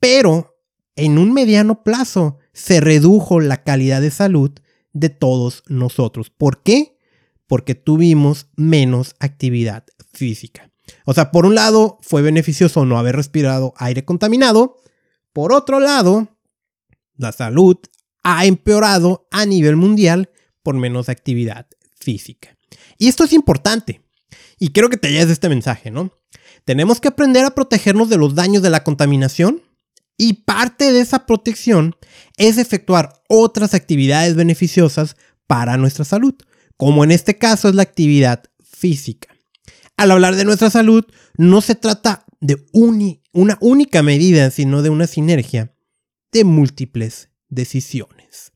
pero 0.00 0.60
en 0.96 1.18
un 1.18 1.32
mediano 1.32 1.84
plazo 1.84 2.38
se 2.52 2.80
redujo 2.80 3.38
la 3.38 3.62
calidad 3.62 4.00
de 4.00 4.10
salud 4.10 4.50
de 4.92 5.10
todos 5.10 5.62
nosotros. 5.68 6.30
¿Por 6.30 6.62
qué? 6.62 6.98
Porque 7.46 7.74
tuvimos 7.76 8.48
menos 8.56 9.14
actividad 9.20 9.84
física. 10.12 10.69
O 11.04 11.14
sea, 11.14 11.30
por 11.30 11.46
un 11.46 11.54
lado 11.54 11.98
fue 12.02 12.22
beneficioso 12.22 12.84
no 12.84 12.98
haber 12.98 13.16
respirado 13.16 13.74
aire 13.76 14.04
contaminado, 14.04 14.76
por 15.32 15.52
otro 15.52 15.80
lado, 15.80 16.28
la 17.16 17.32
salud 17.32 17.76
ha 18.22 18.44
empeorado 18.46 19.28
a 19.30 19.46
nivel 19.46 19.76
mundial 19.76 20.30
por 20.62 20.74
menos 20.74 21.08
actividad 21.08 21.66
física. 21.98 22.56
Y 22.98 23.08
esto 23.08 23.24
es 23.24 23.32
importante. 23.32 24.02
Y 24.58 24.70
quiero 24.70 24.90
que 24.90 24.96
te 24.96 25.10
lleves 25.10 25.30
este 25.30 25.48
mensaje, 25.48 25.90
¿no? 25.90 26.12
Tenemos 26.64 27.00
que 27.00 27.08
aprender 27.08 27.44
a 27.44 27.54
protegernos 27.54 28.08
de 28.08 28.18
los 28.18 28.34
daños 28.34 28.62
de 28.62 28.70
la 28.70 28.84
contaminación 28.84 29.62
y 30.16 30.44
parte 30.44 30.92
de 30.92 31.00
esa 31.00 31.24
protección 31.24 31.96
es 32.36 32.58
efectuar 32.58 33.22
otras 33.28 33.72
actividades 33.72 34.34
beneficiosas 34.34 35.16
para 35.46 35.78
nuestra 35.78 36.04
salud, 36.04 36.34
como 36.76 37.04
en 37.04 37.10
este 37.10 37.38
caso 37.38 37.68
es 37.68 37.74
la 37.74 37.82
actividad 37.82 38.44
física. 38.62 39.34
Al 40.00 40.10
hablar 40.10 40.36
de 40.36 40.44
nuestra 40.44 40.70
salud, 40.70 41.04
no 41.36 41.60
se 41.60 41.74
trata 41.74 42.24
de 42.40 42.66
una 42.72 43.58
única 43.60 44.02
medida, 44.02 44.50
sino 44.50 44.82
de 44.82 44.90
una 44.90 45.06
sinergia 45.06 45.74
de 46.32 46.44
múltiples 46.44 47.30
decisiones 47.48 48.50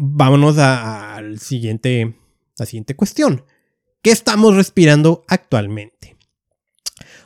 vámonos 0.00 0.56
a, 0.58 1.20
siguiente, 1.38 2.16
la 2.58 2.66
siguiente 2.66 2.96
cuestión. 2.96 3.44
¿Qué 4.02 4.10
estamos 4.10 4.56
respirando 4.56 5.24
actualmente? 5.28 6.16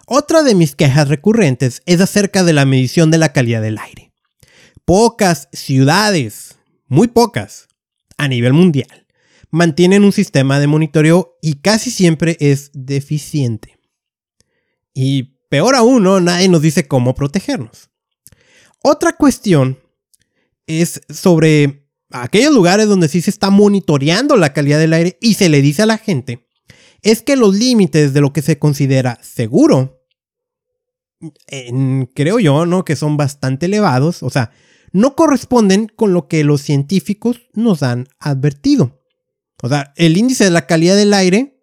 Otra 0.06 0.42
de 0.42 0.56
mis 0.56 0.74
quejas 0.74 1.08
recurrentes 1.08 1.82
es 1.86 2.00
acerca 2.00 2.42
de 2.42 2.52
la 2.52 2.64
medición 2.64 3.10
de 3.12 3.18
la 3.18 3.32
calidad 3.32 3.62
del 3.62 3.78
aire. 3.78 4.12
Pocas 4.84 5.48
ciudades, 5.52 6.58
muy 6.88 7.08
pocas, 7.08 7.68
a 8.18 8.26
nivel 8.28 8.52
mundial, 8.52 9.03
mantienen 9.54 10.02
un 10.02 10.10
sistema 10.10 10.58
de 10.58 10.66
monitoreo 10.66 11.38
y 11.40 11.54
casi 11.54 11.92
siempre 11.92 12.36
es 12.40 12.72
deficiente. 12.74 13.78
Y 14.92 15.38
peor 15.48 15.76
aún, 15.76 16.02
nadie 16.24 16.48
nos 16.48 16.60
dice 16.60 16.88
cómo 16.88 17.14
protegernos. 17.14 17.88
Otra 18.82 19.12
cuestión 19.12 19.78
es 20.66 21.00
sobre 21.08 21.88
aquellos 22.10 22.52
lugares 22.52 22.88
donde 22.88 23.06
sí 23.08 23.20
se 23.20 23.30
está 23.30 23.50
monitoreando 23.50 24.36
la 24.36 24.52
calidad 24.52 24.80
del 24.80 24.92
aire 24.92 25.18
y 25.20 25.34
se 25.34 25.48
le 25.48 25.62
dice 25.62 25.82
a 25.82 25.86
la 25.86 25.98
gente, 25.98 26.48
es 27.02 27.22
que 27.22 27.36
los 27.36 27.54
límites 27.54 28.12
de 28.12 28.20
lo 28.20 28.32
que 28.32 28.42
se 28.42 28.58
considera 28.58 29.20
seguro 29.22 30.04
creo 32.14 32.40
yo, 32.40 32.66
¿no? 32.66 32.84
Que 32.84 32.96
son 32.96 33.16
bastante 33.16 33.66
elevados, 33.66 34.24
o 34.24 34.30
sea, 34.30 34.50
no 34.90 35.14
corresponden 35.14 35.86
con 35.86 36.12
lo 36.12 36.26
que 36.26 36.42
los 36.42 36.60
científicos 36.60 37.42
nos 37.52 37.84
han 37.84 38.08
advertido. 38.18 39.03
O 39.64 39.68
sea, 39.70 39.94
el 39.96 40.18
índice 40.18 40.44
de 40.44 40.50
la 40.50 40.66
calidad 40.66 40.94
del 40.94 41.14
aire 41.14 41.58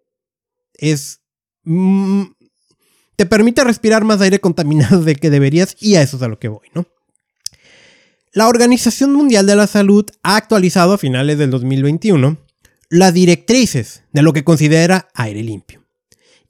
es... 0.74 1.20
Mm, 1.62 2.24
te 3.14 3.26
permite 3.26 3.62
respirar 3.62 4.02
más 4.02 4.20
aire 4.20 4.40
contaminado 4.40 5.02
de 5.02 5.14
que 5.14 5.30
deberías 5.30 5.76
y 5.78 5.94
a 5.94 6.02
eso 6.02 6.16
es 6.16 6.22
a 6.24 6.26
lo 6.26 6.40
que 6.40 6.48
voy, 6.48 6.66
¿no? 6.74 6.84
La 8.32 8.48
Organización 8.48 9.12
Mundial 9.12 9.46
de 9.46 9.54
la 9.54 9.68
Salud 9.68 10.04
ha 10.24 10.34
actualizado 10.34 10.94
a 10.94 10.98
finales 10.98 11.38
del 11.38 11.50
2021 11.50 12.38
las 12.88 13.14
directrices 13.14 14.02
de 14.12 14.22
lo 14.22 14.32
que 14.32 14.42
considera 14.42 15.08
aire 15.14 15.44
limpio 15.44 15.86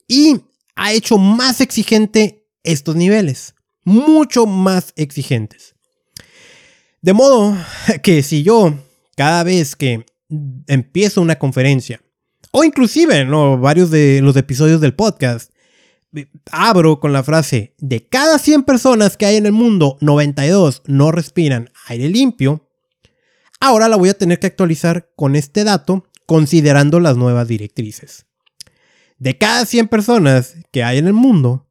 y 0.07 0.41
ha 0.75 0.91
hecho 0.91 1.19
más 1.19 1.61
exigente 1.61 2.47
estos 2.63 2.95
niveles, 2.95 3.53
mucho 3.83 4.47
más 4.47 4.91
exigentes. 4.95 5.75
De 7.03 7.13
modo 7.13 7.55
que 8.01 8.23
si 8.23 8.41
yo, 8.41 8.73
cada 9.15 9.43
vez 9.43 9.75
que 9.75 10.03
empiezo 10.67 11.21
una 11.21 11.37
conferencia, 11.37 12.01
o 12.51 12.63
inclusive 12.63 13.25
¿no? 13.25 13.57
varios 13.57 13.91
de 13.91 14.21
los 14.21 14.35
episodios 14.35 14.81
del 14.81 14.93
podcast, 14.93 15.51
abro 16.51 16.99
con 16.99 17.13
la 17.13 17.23
frase, 17.23 17.73
de 17.79 18.07
cada 18.07 18.37
100 18.37 18.63
personas 18.63 19.17
que 19.17 19.25
hay 19.25 19.37
en 19.37 19.45
el 19.45 19.51
mundo, 19.51 19.97
92 20.01 20.83
no 20.85 21.11
respiran 21.11 21.69
aire 21.87 22.09
limpio, 22.09 22.69
ahora 23.59 23.89
la 23.89 23.95
voy 23.95 24.09
a 24.09 24.17
tener 24.17 24.39
que 24.39 24.47
actualizar 24.47 25.11
con 25.15 25.35
este 25.35 25.63
dato 25.63 26.05
considerando 26.25 26.99
las 26.99 27.17
nuevas 27.17 27.47
directrices. 27.47 28.25
De 29.17 29.37
cada 29.37 29.65
100 29.65 29.87
personas 29.87 30.55
que 30.71 30.83
hay 30.83 30.97
en 30.97 31.07
el 31.07 31.13
mundo, 31.13 31.69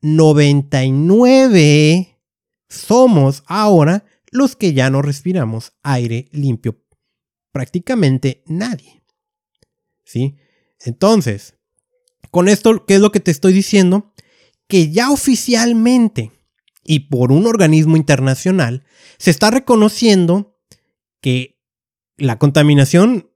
99 0.00 2.18
somos 2.68 3.42
ahora 3.46 4.04
los 4.30 4.56
que 4.56 4.74
ya 4.74 4.90
no 4.90 5.00
respiramos 5.00 5.72
aire 5.82 6.28
limpio. 6.32 6.83
Prácticamente 7.54 8.42
nadie. 8.46 9.04
¿Sí? 10.04 10.34
Entonces, 10.80 11.54
con 12.32 12.48
esto, 12.48 12.84
¿qué 12.84 12.96
es 12.96 13.00
lo 13.00 13.12
que 13.12 13.20
te 13.20 13.30
estoy 13.30 13.52
diciendo? 13.52 14.12
Que 14.66 14.90
ya 14.90 15.12
oficialmente 15.12 16.32
y 16.82 16.98
por 17.10 17.30
un 17.30 17.46
organismo 17.46 17.96
internacional 17.96 18.82
se 19.18 19.30
está 19.30 19.52
reconociendo 19.52 20.58
que 21.20 21.62
la 22.16 22.40
contaminación 22.40 23.30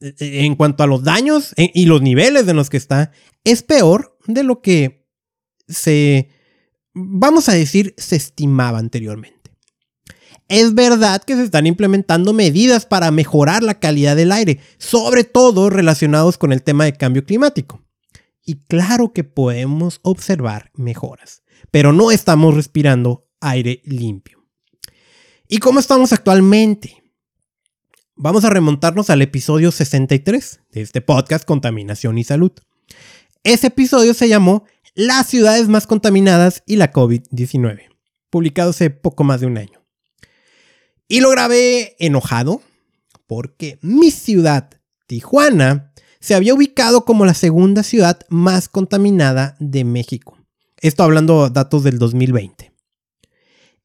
eh, 0.00 0.12
en 0.18 0.54
cuanto 0.54 0.82
a 0.82 0.86
los 0.86 1.02
daños 1.02 1.54
eh, 1.56 1.70
y 1.74 1.86
los 1.86 2.02
niveles 2.02 2.44
de 2.44 2.52
los 2.52 2.68
que 2.68 2.76
está 2.76 3.10
es 3.42 3.62
peor 3.62 4.18
de 4.26 4.42
lo 4.42 4.60
que 4.60 5.08
se, 5.66 6.28
vamos 6.92 7.48
a 7.48 7.54
decir, 7.54 7.94
se 7.96 8.16
estimaba 8.16 8.78
anteriormente. 8.78 9.41
Es 10.52 10.74
verdad 10.74 11.22
que 11.22 11.34
se 11.34 11.44
están 11.44 11.66
implementando 11.66 12.34
medidas 12.34 12.84
para 12.84 13.10
mejorar 13.10 13.62
la 13.62 13.80
calidad 13.80 14.16
del 14.16 14.32
aire, 14.32 14.60
sobre 14.76 15.24
todo 15.24 15.70
relacionados 15.70 16.36
con 16.36 16.52
el 16.52 16.62
tema 16.62 16.84
de 16.84 16.92
cambio 16.92 17.24
climático 17.24 17.82
y 18.44 18.56
claro 18.66 19.14
que 19.14 19.24
podemos 19.24 20.00
observar 20.02 20.70
mejoras, 20.74 21.42
pero 21.70 21.94
no 21.94 22.10
estamos 22.10 22.54
respirando 22.54 23.26
aire 23.40 23.80
limpio. 23.86 24.46
¿Y 25.48 25.56
cómo 25.56 25.80
estamos 25.80 26.12
actualmente? 26.12 27.02
Vamos 28.14 28.44
a 28.44 28.50
remontarnos 28.50 29.08
al 29.08 29.22
episodio 29.22 29.72
63 29.72 30.60
de 30.70 30.82
este 30.82 31.00
podcast 31.00 31.46
Contaminación 31.46 32.18
y 32.18 32.24
Salud. 32.24 32.52
Ese 33.42 33.68
episodio 33.68 34.12
se 34.12 34.28
llamó 34.28 34.66
Las 34.94 35.28
ciudades 35.28 35.68
más 35.68 35.86
contaminadas 35.86 36.62
y 36.66 36.76
la 36.76 36.92
COVID-19, 36.92 37.88
publicado 38.28 38.68
hace 38.68 38.90
poco 38.90 39.24
más 39.24 39.40
de 39.40 39.46
un 39.46 39.56
año. 39.56 39.81
Y 41.12 41.20
lo 41.20 41.28
grabé 41.28 41.94
enojado 41.98 42.62
porque 43.26 43.78
mi 43.82 44.10
ciudad, 44.10 44.70
Tijuana, 45.06 45.92
se 46.20 46.34
había 46.34 46.54
ubicado 46.54 47.04
como 47.04 47.26
la 47.26 47.34
segunda 47.34 47.82
ciudad 47.82 48.20
más 48.30 48.70
contaminada 48.70 49.54
de 49.60 49.84
México. 49.84 50.38
Esto 50.80 51.02
hablando 51.02 51.50
datos 51.50 51.84
del 51.84 51.98
2020. 51.98 52.72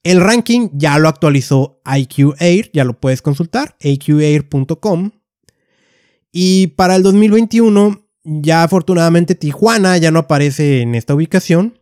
El 0.03 0.21
ranking 0.21 0.69
ya 0.71 0.97
lo 0.99 1.09
actualizó 1.09 1.81
IQ 1.85 2.35
Air, 2.39 2.71
ya 2.71 2.85
lo 2.85 2.97
puedes 2.97 3.21
consultar, 3.21 3.75
aqair.com. 3.81 5.11
Y 6.31 6.67
para 6.77 6.95
el 6.95 7.03
2021, 7.03 8.07
ya 8.23 8.63
afortunadamente 8.63 9.35
Tijuana 9.35 9.97
ya 9.97 10.11
no 10.11 10.19
aparece 10.19 10.79
en 10.79 10.95
esta 10.95 11.13
ubicación. 11.13 11.77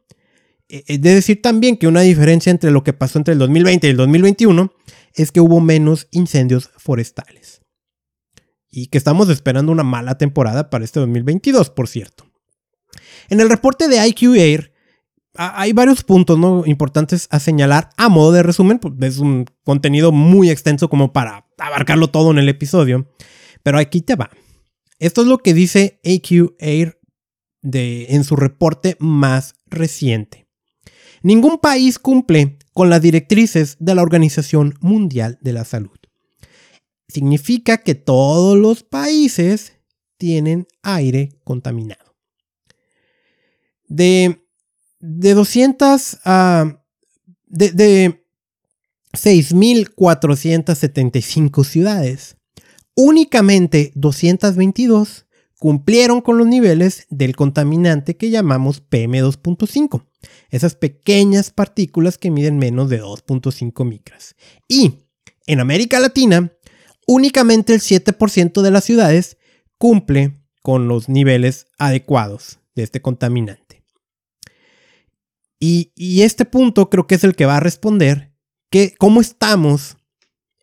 Es 0.69 0.86
eh, 0.88 0.97
de 0.97 1.13
decir 1.13 1.43
también 1.43 1.77
que 1.77 1.86
una 1.86 2.01
diferencia 2.01 2.49
entre 2.49 2.71
lo 2.71 2.84
que 2.84 2.93
pasó 2.93 3.19
entre 3.19 3.34
el 3.34 3.38
2020 3.38 3.86
y 3.86 3.91
el 3.91 3.97
2021 3.97 4.73
es 5.15 5.32
que 5.32 5.41
hubo 5.41 5.62
menos 5.62 6.08
incendios 6.12 6.69
forestales 6.78 7.62
y 8.69 8.88
que 8.88 8.97
estamos 8.97 9.30
esperando 9.30 9.71
una 9.71 9.84
mala 9.84 10.17
temporada 10.17 10.69
para 10.69 10.84
este 10.84 10.99
2022, 10.99 11.69
por 11.69 11.88
cierto. 11.88 12.25
En 13.30 13.39
el 13.39 13.49
reporte 13.49 13.88
de 13.88 14.06
IQ 14.06 14.36
Air 14.36 14.73
hay 15.38 15.73
varios 15.73 16.04
puntos 16.04 16.38
¿no? 16.38 16.63
importantes 16.65 17.28
a 17.32 17.39
señalar 17.39 17.89
a 17.97 18.10
modo 18.10 18.32
de 18.32 18.43
resumen, 18.43 18.80
pues 18.80 18.93
es 19.01 19.19
un 19.19 19.45
contenido 19.63 20.12
muy 20.12 20.49
extenso 20.49 20.89
como 20.89 21.13
para 21.13 21.47
abarcarlo 21.58 22.10
todo 22.10 22.32
en 22.32 22.38
el 22.38 22.49
episodio, 22.49 23.10
pero 23.63 23.80
aquí 23.80 24.01
te 24.01 24.15
va. 24.15 24.30
Esto 24.99 25.21
es 25.21 25.28
lo 25.28 25.39
que 25.39 25.54
dice 25.54 25.99
AQ 26.06 26.56
Air 26.60 26.99
de, 27.62 28.08
en 28.10 28.23
su 28.23 28.36
reporte 28.36 28.95
más 28.99 29.56
reciente. 29.65 30.47
Ningún 31.21 31.58
país 31.58 31.99
cumple 31.99 32.60
con 32.75 32.89
las 32.89 33.01
directrices 33.01 33.77
de 33.79 33.95
la 33.95 34.01
Organización 34.01 34.75
Mundial 34.81 35.38
de 35.39 35.53
la 35.53 35.63
Salud 35.63 35.97
significa 37.07 37.77
que 37.77 37.95
todos 37.95 38.57
los 38.57 38.83
países 38.83 39.77
tienen 40.17 40.67
aire 40.83 41.39
contaminado. 41.45 42.17
De, 43.88 44.41
de 44.99 45.33
200 45.33 46.19
a... 46.25 46.81
de, 47.45 47.71
de 47.71 48.25
6.475 49.13 51.63
ciudades, 51.63 52.35
únicamente 52.93 53.93
222 53.95 55.24
cumplieron 55.59 56.21
con 56.21 56.37
los 56.37 56.47
niveles 56.47 57.07
del 57.09 57.35
contaminante 57.35 58.17
que 58.17 58.29
llamamos 58.29 58.83
PM2.5, 58.89 60.05
esas 60.49 60.75
pequeñas 60.75 61.51
partículas 61.51 62.17
que 62.17 62.31
miden 62.31 62.57
menos 62.57 62.89
de 62.89 63.01
2.5 63.01 63.85
micras. 63.85 64.35
Y 64.67 65.05
en 65.47 65.59
América 65.59 65.99
Latina, 65.99 66.51
únicamente 67.07 67.73
el 67.73 67.81
7% 67.81 68.61
de 68.61 68.71
las 68.71 68.83
ciudades 68.83 69.37
cumple 69.77 70.33
con 70.61 70.87
los 70.87 71.09
niveles 71.09 71.67
adecuados 71.77 72.59
de 72.75 72.83
este 72.83 73.01
contaminante. 73.01 73.83
Y, 75.59 76.21
este 76.21 76.45
punto 76.45 76.89
creo 76.89 77.07
que 77.07 77.15
es 77.15 77.23
el 77.23 77.35
que 77.35 77.45
va 77.45 77.57
a 77.57 77.61
responder 77.61 78.33
que 78.69 78.93
cómo 78.97 79.21
estamos 79.21 79.97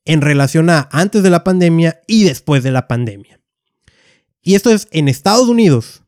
en 0.05 0.21
relación 0.21 0.71
a 0.71 0.89
antes 0.93 1.23
de 1.23 1.31
la 1.31 1.45
pandemia 1.45 2.01
y 2.07 2.25
después 2.25 2.63
de 2.63 2.73
la 2.73 2.87
pandemia. 2.89 3.42
Y 4.43 4.57
esto 4.57 4.71
es 4.71 4.89
en 4.91 5.09
Estados 5.09 5.49
Unidos, 5.49 6.03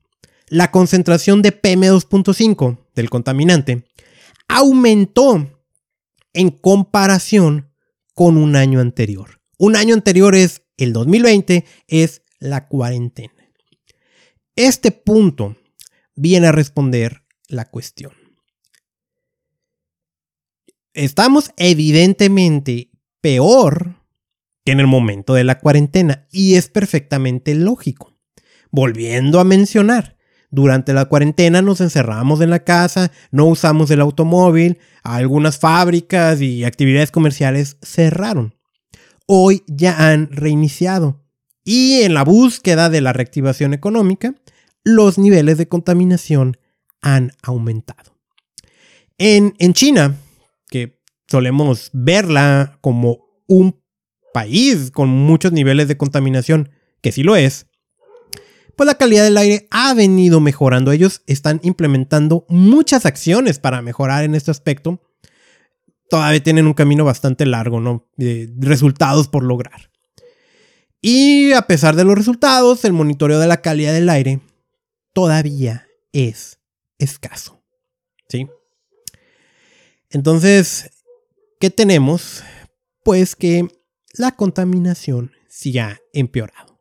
la 0.49 0.71
concentración 0.71 1.41
de 1.41 1.61
PM2.5 1.61 2.79
del 2.95 3.11
contaminante 3.11 3.87
aumentó 4.49 5.65
en 6.33 6.51
comparación 6.51 7.73
con 8.15 8.37
un 8.37 8.57
año 8.57 8.81
anterior. 8.81 9.41
Un 9.59 9.77
año 9.77 9.95
anterior 9.95 10.35
es 10.35 10.63
el 10.77 10.93
2020, 10.93 11.65
es 11.87 12.23
la 12.39 12.69
cuarentena. 12.69 13.33
Este 14.57 14.91
punto 14.93 15.57
viene 16.15 16.49
a 16.49 16.53
responder 16.53 17.25
la 17.49 17.65
cuestión. 17.65 18.13
Estamos 20.93 21.51
evidentemente 21.57 22.91
peor 23.21 23.97
que 24.65 24.73
en 24.73 24.81
el 24.81 24.87
momento 24.87 25.35
de 25.35 25.45
la 25.45 25.59
cuarentena 25.59 26.29
y 26.31 26.55
es 26.55 26.69
perfectamente 26.69 27.55
lógico. 27.55 28.14
Volviendo 28.75 29.39
a 29.39 29.45
mencionar, 29.45 30.17
durante 30.51 30.93
la 30.93 31.05
cuarentena 31.05 31.63
nos 31.63 31.81
encerramos 31.81 32.41
en 32.41 32.51
la 32.51 32.65
casa, 32.65 33.13
no 33.31 33.47
usamos 33.47 33.91
el 33.91 34.01
automóvil, 34.01 34.79
algunas 35.03 35.59
fábricas 35.59 36.41
y 36.41 36.65
actividades 36.65 37.11
comerciales 37.11 37.77
cerraron 37.83 38.55
hoy 39.27 39.63
ya 39.67 40.11
han 40.11 40.31
reiniciado. 40.31 41.23
Y 41.65 42.03
en 42.03 42.15
la 42.15 42.25
búsqueda 42.25 42.91
de 42.91 43.01
la 43.01 43.13
reactivación 43.13 43.73
económica, 43.73 44.35
los 44.83 45.19
niveles 45.19 45.57
de 45.57 45.69
contaminación 45.69 46.59
han 47.01 47.33
aumentado. 47.43 48.19
En, 49.17 49.55
en 49.59 49.73
China, 49.73 50.17
que 50.69 51.01
solemos 51.27 51.91
verla 51.93 52.79
como 52.81 53.25
un 53.47 53.81
país 54.35 54.91
con 54.91 55.09
muchos 55.09 55.53
niveles 55.53 55.89
de 55.89 55.97
contaminación, 55.97 56.71
que 57.01 57.13
sí 57.13 57.23
lo 57.23 57.37
es, 57.37 57.67
pues 58.77 58.87
la 58.87 58.97
calidad 58.97 59.25
del 59.25 59.37
aire 59.37 59.69
ha 59.71 59.95
venido 59.95 60.41
mejorando. 60.41 60.93
Ellos 60.93 61.23
están 61.27 61.61
implementando 61.63 62.45
muchas 62.49 63.07
acciones 63.07 63.59
para 63.59 63.83
mejorar 63.83 64.25
en 64.25 64.35
este 64.35 64.51
aspecto. 64.51 65.01
Todavía 66.11 66.43
tienen 66.43 66.67
un 66.67 66.75
camino 66.75 67.05
bastante 67.05 67.47
largo, 67.47 67.81
¿no? 67.81 68.09
De 68.17 68.53
resultados 68.59 69.29
por 69.29 69.43
lograr. 69.43 69.91
Y 71.01 71.53
a 71.53 71.63
pesar 71.63 71.97
de 71.97 72.05
los 72.05 72.17
resultados, 72.17 72.85
el 72.85 72.93
monitoreo 72.93 73.39
de 73.39 73.47
la 73.47 73.61
calidad 73.61 73.93
del 73.93 74.09
aire 74.09 74.41
todavía 75.13 75.87
es 76.13 76.59
escaso. 76.99 77.63
¿Sí? 78.29 78.49
Entonces, 80.11 80.91
¿qué 81.61 81.71
tenemos? 81.71 82.43
Pues 83.03 83.37
que 83.37 83.69
la 84.15 84.33
contaminación 84.33 85.33
sí 85.49 85.79
ha 85.79 86.01
empeorado. 86.13 86.74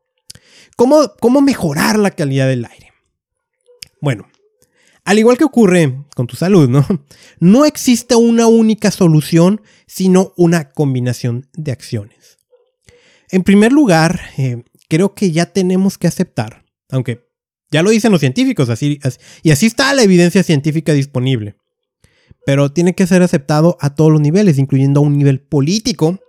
¿Cómo, 0.76 1.14
¿Cómo 1.20 1.42
mejorar 1.42 2.00
la 2.00 2.12
calidad 2.12 2.48
del 2.48 2.66
aire? 2.66 2.92
Bueno, 4.02 4.28
al 5.06 5.20
igual 5.20 5.38
que 5.38 5.44
ocurre 5.44 6.04
con 6.16 6.28
tu 6.28 6.36
salud, 6.36 6.70
¿no? 6.70 6.86
No 7.40 7.66
existe 7.66 8.16
una 8.16 8.48
única 8.48 8.92
solución, 8.92 9.62
sino 9.86 10.34
una 10.38 10.72
combinación 10.72 11.48
de 11.54 11.72
acciones. 11.72 12.38
En 13.30 13.44
primer 13.44 13.72
lugar, 13.72 14.22
eh, 14.38 14.64
creo 14.88 15.14
que 15.14 15.32
ya 15.32 15.48
tenemos 15.48 15.98
que 15.98 16.08
aceptar, 16.08 16.66
aunque 16.90 17.28
ya 17.72 17.82
lo 17.82 17.90
dicen 17.90 18.12
los 18.12 18.22
científicos, 18.22 18.70
así, 18.70 19.00
y 19.42 19.52
así 19.52 19.66
está 19.66 19.94
la 19.94 20.04
evidencia 20.04 20.44
científica 20.44 20.94
disponible, 20.94 21.56
pero 22.46 22.72
tiene 22.72 22.94
que 22.94 23.08
ser 23.08 23.24
aceptado 23.24 23.78
a 23.82 23.96
todos 23.96 24.12
los 24.12 24.22
niveles, 24.22 24.60
incluyendo 24.60 25.00
a 25.00 25.04
un 25.04 25.18
nivel 25.18 25.42
político. 25.42 26.20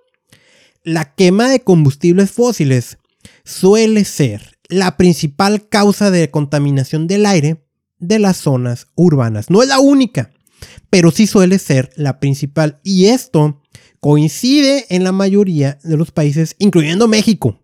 La 0.83 1.15
quema 1.15 1.51
de 1.51 1.61
combustibles 1.61 2.31
fósiles 2.31 2.99
suele 3.45 4.05
ser 4.05 4.59
la 4.69 4.97
principal 4.97 5.69
causa 5.69 6.11
de 6.11 6.31
contaminación 6.31 7.07
del 7.07 7.27
aire 7.27 7.67
de 7.99 8.19
las 8.19 8.39
zonas 8.39 8.89
urbanas. 8.95 9.51
No 9.51 9.63
es 9.63 9.69
la 9.69 9.81
única, 9.81 10.33
pero 10.91 11.11
sí 11.11 11.27
suele 11.27 11.59
ser 11.59 11.91
la 11.97 12.21
principal. 12.21 12.81
Y 12.83 13.07
esto 13.07 13.63
coincide 14.01 14.87
en 14.91 15.05
la 15.05 15.13
mayoría 15.13 15.79
de 15.83 15.97
los 15.97 16.11
países, 16.11 16.57
incluyendo 16.59 17.09
México. 17.09 17.61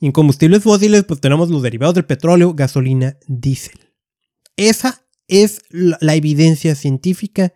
Y 0.00 0.06
en 0.06 0.12
combustibles 0.12 0.62
fósiles, 0.62 1.04
pues 1.04 1.20
tenemos 1.20 1.48
los 1.48 1.62
derivados 1.62 1.94
del 1.94 2.04
petróleo, 2.04 2.54
gasolina, 2.54 3.18
diésel. 3.26 3.78
Esa 4.56 5.06
es 5.28 5.62
la, 5.70 6.14
evidencia 6.14 6.74
científica 6.74 7.52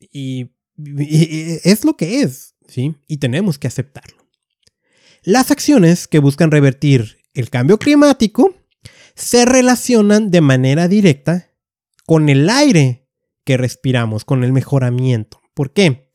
y, 0.00 0.50
es 0.76 1.84
lo 1.84 1.96
que 1.96 2.22
es, 2.22 2.54
¿sí? 2.68 2.94
Y 3.06 3.18
tenemos 3.18 3.58
que 3.58 3.66
aceptarlo. 3.66 4.27
Las 5.28 5.50
acciones 5.50 6.08
que 6.08 6.20
buscan 6.20 6.50
revertir 6.50 7.18
el 7.34 7.50
cambio 7.50 7.78
climático 7.78 8.54
se 9.14 9.44
relacionan 9.44 10.30
de 10.30 10.40
manera 10.40 10.88
directa 10.88 11.50
con 12.06 12.30
el 12.30 12.48
aire 12.48 13.06
que 13.44 13.58
respiramos, 13.58 14.24
con 14.24 14.42
el 14.42 14.54
mejoramiento. 14.54 15.42
¿Por 15.52 15.74
qué? 15.74 16.10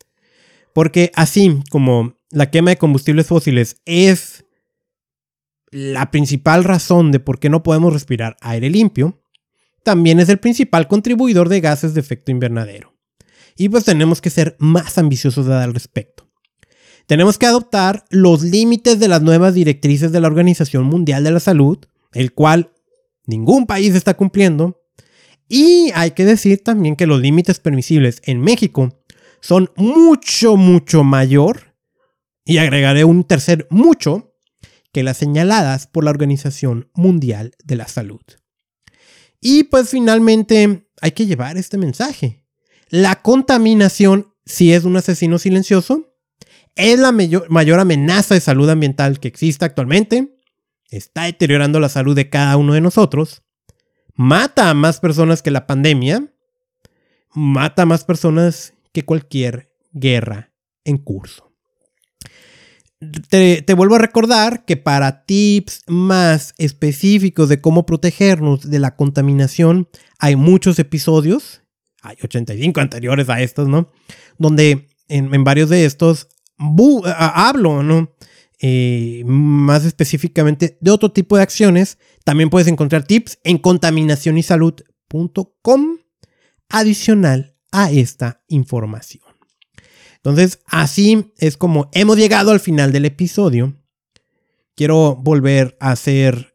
Porque 0.74 1.12
así 1.14 1.62
como 1.70 2.18
la 2.32 2.50
quema 2.50 2.72
de 2.72 2.80
combustibles 2.80 3.28
fósiles 3.28 3.84
es 3.86 4.46
la 5.70 6.10
principal 6.10 6.64
razón 6.64 7.12
de 7.12 7.20
por 7.20 7.40
qué 7.40 7.52
no 7.52 7.62
podemos 7.62 7.94
respirar 7.94 8.36
aire 8.42 8.72
limpio, 8.72 9.22
también 9.84 10.22
es 10.22 10.30
el 10.30 10.40
principal 10.40 10.88
contribuidor 10.88 11.50
de 11.50 11.62
gases 11.62 11.94
de 11.94 12.00
efecto 12.00 12.32
invernadero. 12.32 12.98
Y 13.56 13.70
pues 13.70 13.86
tenemos 13.86 14.22
que 14.22 14.32
ser 14.32 14.56
más 14.58 14.98
ambiciosos 14.98 15.48
al 15.50 15.76
respecto. 15.76 16.33
Tenemos 17.06 17.38
que 17.38 17.46
adoptar 17.46 18.06
los 18.10 18.44
límites 18.44 19.00
de 19.00 19.08
las 19.08 19.22
nuevas 19.22 19.54
directrices 19.54 20.12
de 20.12 20.22
la 20.22 20.28
Organización 20.28 20.86
Mundial 20.86 21.24
de 21.24 21.32
la 21.32 21.40
Salud, 21.40 21.78
el 22.14 22.34
cual 22.34 22.72
ningún 23.26 23.66
país 23.66 23.94
está 23.94 24.16
cumpliendo. 24.16 24.82
Y 25.50 25.92
hay 25.94 26.12
que 26.12 26.26
decir 26.26 26.64
también 26.64 26.96
que 26.96 27.08
los 27.08 27.20
límites 27.20 27.60
permisibles 27.60 28.22
en 28.24 28.40
México 28.40 29.02
son 29.42 29.70
mucho, 29.76 30.56
mucho 30.56 31.04
mayor, 31.04 31.76
y 32.46 32.58
agregaré 32.58 33.04
un 33.04 33.26
tercer 33.26 33.68
mucho, 33.70 34.34
que 34.94 35.04
las 35.04 35.18
señaladas 35.18 35.88
por 35.88 36.04
la 36.04 36.12
Organización 36.12 36.90
Mundial 36.94 37.52
de 37.64 37.76
la 37.76 37.88
Salud. 37.88 38.22
Y 39.42 39.64
pues 39.66 39.90
finalmente 39.90 40.88
hay 41.02 41.12
que 41.12 41.26
llevar 41.26 41.58
este 41.58 41.78
mensaje. 41.78 42.46
La 42.90 43.22
contaminación, 43.22 44.34
si 44.46 44.72
es 44.72 44.86
un 44.86 44.96
asesino 44.96 45.40
silencioso, 45.40 46.13
es 46.76 47.00
la 47.00 47.12
mayor, 47.12 47.80
amenaza 47.80 48.34
de 48.34 48.42
salud 48.42 48.70
ambiental 48.70 49.20
que 49.20 49.28
existe 49.28 49.66
actualmente. 49.66 50.38
Está 50.90 51.24
deteriorando 51.24 51.80
la 51.80 51.90
salud 51.90 52.16
de 52.16 52.30
cada 52.30 52.58
uno 52.58 52.74
de 52.74 52.82
nosotros. 52.82 53.44
Mata 54.16 54.70
a 54.70 54.74
más 54.74 55.00
personas 55.00 55.42
que 55.42 55.52
la 55.52 55.66
pandemia. 55.66 56.34
Mata 57.34 57.84
a 57.84 57.86
más 57.86 58.04
personas 58.04 58.74
que 58.92 59.04
cualquier 59.04 59.72
guerra 59.92 60.54
en 60.84 60.98
curso 60.98 61.54
te, 63.30 63.74
vuelvo 63.74 63.96
a 63.96 64.00
recordar 64.00 64.66
que 64.66 64.78
para 64.78 65.26
tips 65.26 65.84
más 65.88 66.54
específicos 66.58 67.50
de 67.50 67.62
cómo 67.62 67.86
protegernos 67.86 68.70
de 68.70 68.80
la 68.80 68.96
contaminación, 68.96 69.88
hay 70.20 70.36
muchos 70.36 70.80
episodios, 70.80 71.62
hay 72.02 72.18
85 72.22 72.80
anteriores 72.82 73.30
a 73.30 73.42
estos, 73.42 73.68
¿no? 73.68 73.92
Donde 74.38 74.88
en, 75.08 75.44
varios 75.44 75.70
de 75.70 75.86
estos 75.86 76.30
hablo, 77.06 77.84
¿no? 77.84 78.16
Eh, 78.60 79.24
más 79.26 79.84
específicamente 79.84 80.78
de 80.80 80.92
otro 80.92 81.12
tipo 81.12 81.36
de 81.36 81.44
acciones. 81.44 81.98
También 82.24 82.50
puedes 82.50 82.70
encontrar 82.70 83.04
tips 83.04 83.40
en 83.44 83.58
contaminacionysalud.com 83.58 85.98
adicional 86.70 87.58
a 87.72 87.92
esta 87.92 88.42
información. 88.48 89.26
Entonces, 90.16 90.62
así 90.66 91.34
es 91.38 91.58
como 91.58 91.90
hemos 91.92 92.16
llegado 92.18 92.52
al 92.52 92.62
final 92.62 92.94
del 92.94 93.04
episodio. 93.04 93.74
Quiero 94.76 95.18
volver 95.18 95.76
a 95.82 95.92
hacer 95.92 96.54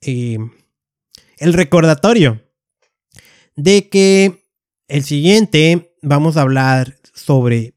eh, 0.00 0.38
el 1.36 1.52
recordatorio 1.52 2.40
de 3.54 3.90
que 3.90 4.46
el 4.88 5.04
siguiente 5.04 5.94
vamos 6.00 6.36
a 6.36 6.42
hablar 6.42 6.96
sobre 7.14 7.74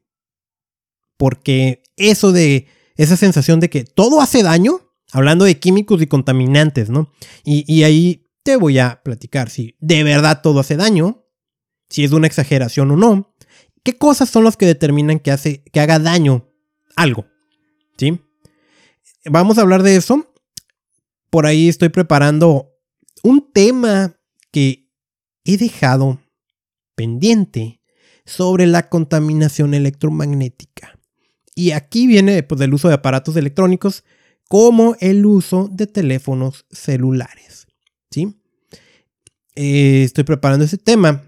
por 1.16 1.42
qué 1.42 1.82
eso 1.96 2.32
de 2.32 2.66
esa 2.96 3.16
sensación 3.16 3.60
de 3.60 3.70
que 3.70 3.84
todo 3.84 4.20
hace 4.20 4.42
daño, 4.42 4.80
hablando 5.12 5.44
de 5.44 5.58
químicos 5.58 6.00
y 6.02 6.06
contaminantes, 6.06 6.90
¿no? 6.90 7.12
Y, 7.44 7.64
y 7.72 7.84
ahí 7.84 8.26
te 8.42 8.56
voy 8.56 8.78
a 8.78 9.02
platicar 9.02 9.50
si 9.50 9.76
de 9.80 10.02
verdad 10.02 10.40
todo 10.42 10.60
hace 10.60 10.76
daño, 10.76 11.24
si 11.88 12.04
es 12.04 12.12
una 12.12 12.26
exageración 12.26 12.90
o 12.90 12.96
no, 12.96 13.36
¿Qué 13.86 13.96
cosas 13.96 14.28
son 14.28 14.42
las 14.42 14.56
que 14.56 14.66
determinan 14.66 15.20
que, 15.20 15.30
hace, 15.30 15.62
que 15.62 15.78
haga 15.78 16.00
daño 16.00 16.50
algo? 16.96 17.24
¿Sí? 17.96 18.20
Vamos 19.26 19.58
a 19.58 19.60
hablar 19.60 19.84
de 19.84 19.94
eso. 19.94 20.34
Por 21.30 21.46
ahí 21.46 21.68
estoy 21.68 21.90
preparando 21.90 22.74
un 23.22 23.52
tema 23.52 24.18
que 24.50 24.90
he 25.44 25.56
dejado 25.56 26.20
pendiente 26.96 27.80
sobre 28.24 28.66
la 28.66 28.88
contaminación 28.88 29.72
electromagnética. 29.72 30.95
Y 31.58 31.70
aquí 31.72 32.06
viene 32.06 32.42
pues, 32.42 32.60
del 32.60 32.74
uso 32.74 32.88
de 32.88 32.94
aparatos 32.94 33.34
electrónicos 33.34 34.04
como 34.46 34.94
el 35.00 35.24
uso 35.24 35.68
de 35.72 35.86
teléfonos 35.86 36.66
celulares. 36.70 37.66
¿sí? 38.10 38.40
Eh, 39.56 40.02
estoy 40.04 40.24
preparando 40.24 40.66
ese 40.66 40.76
tema 40.76 41.22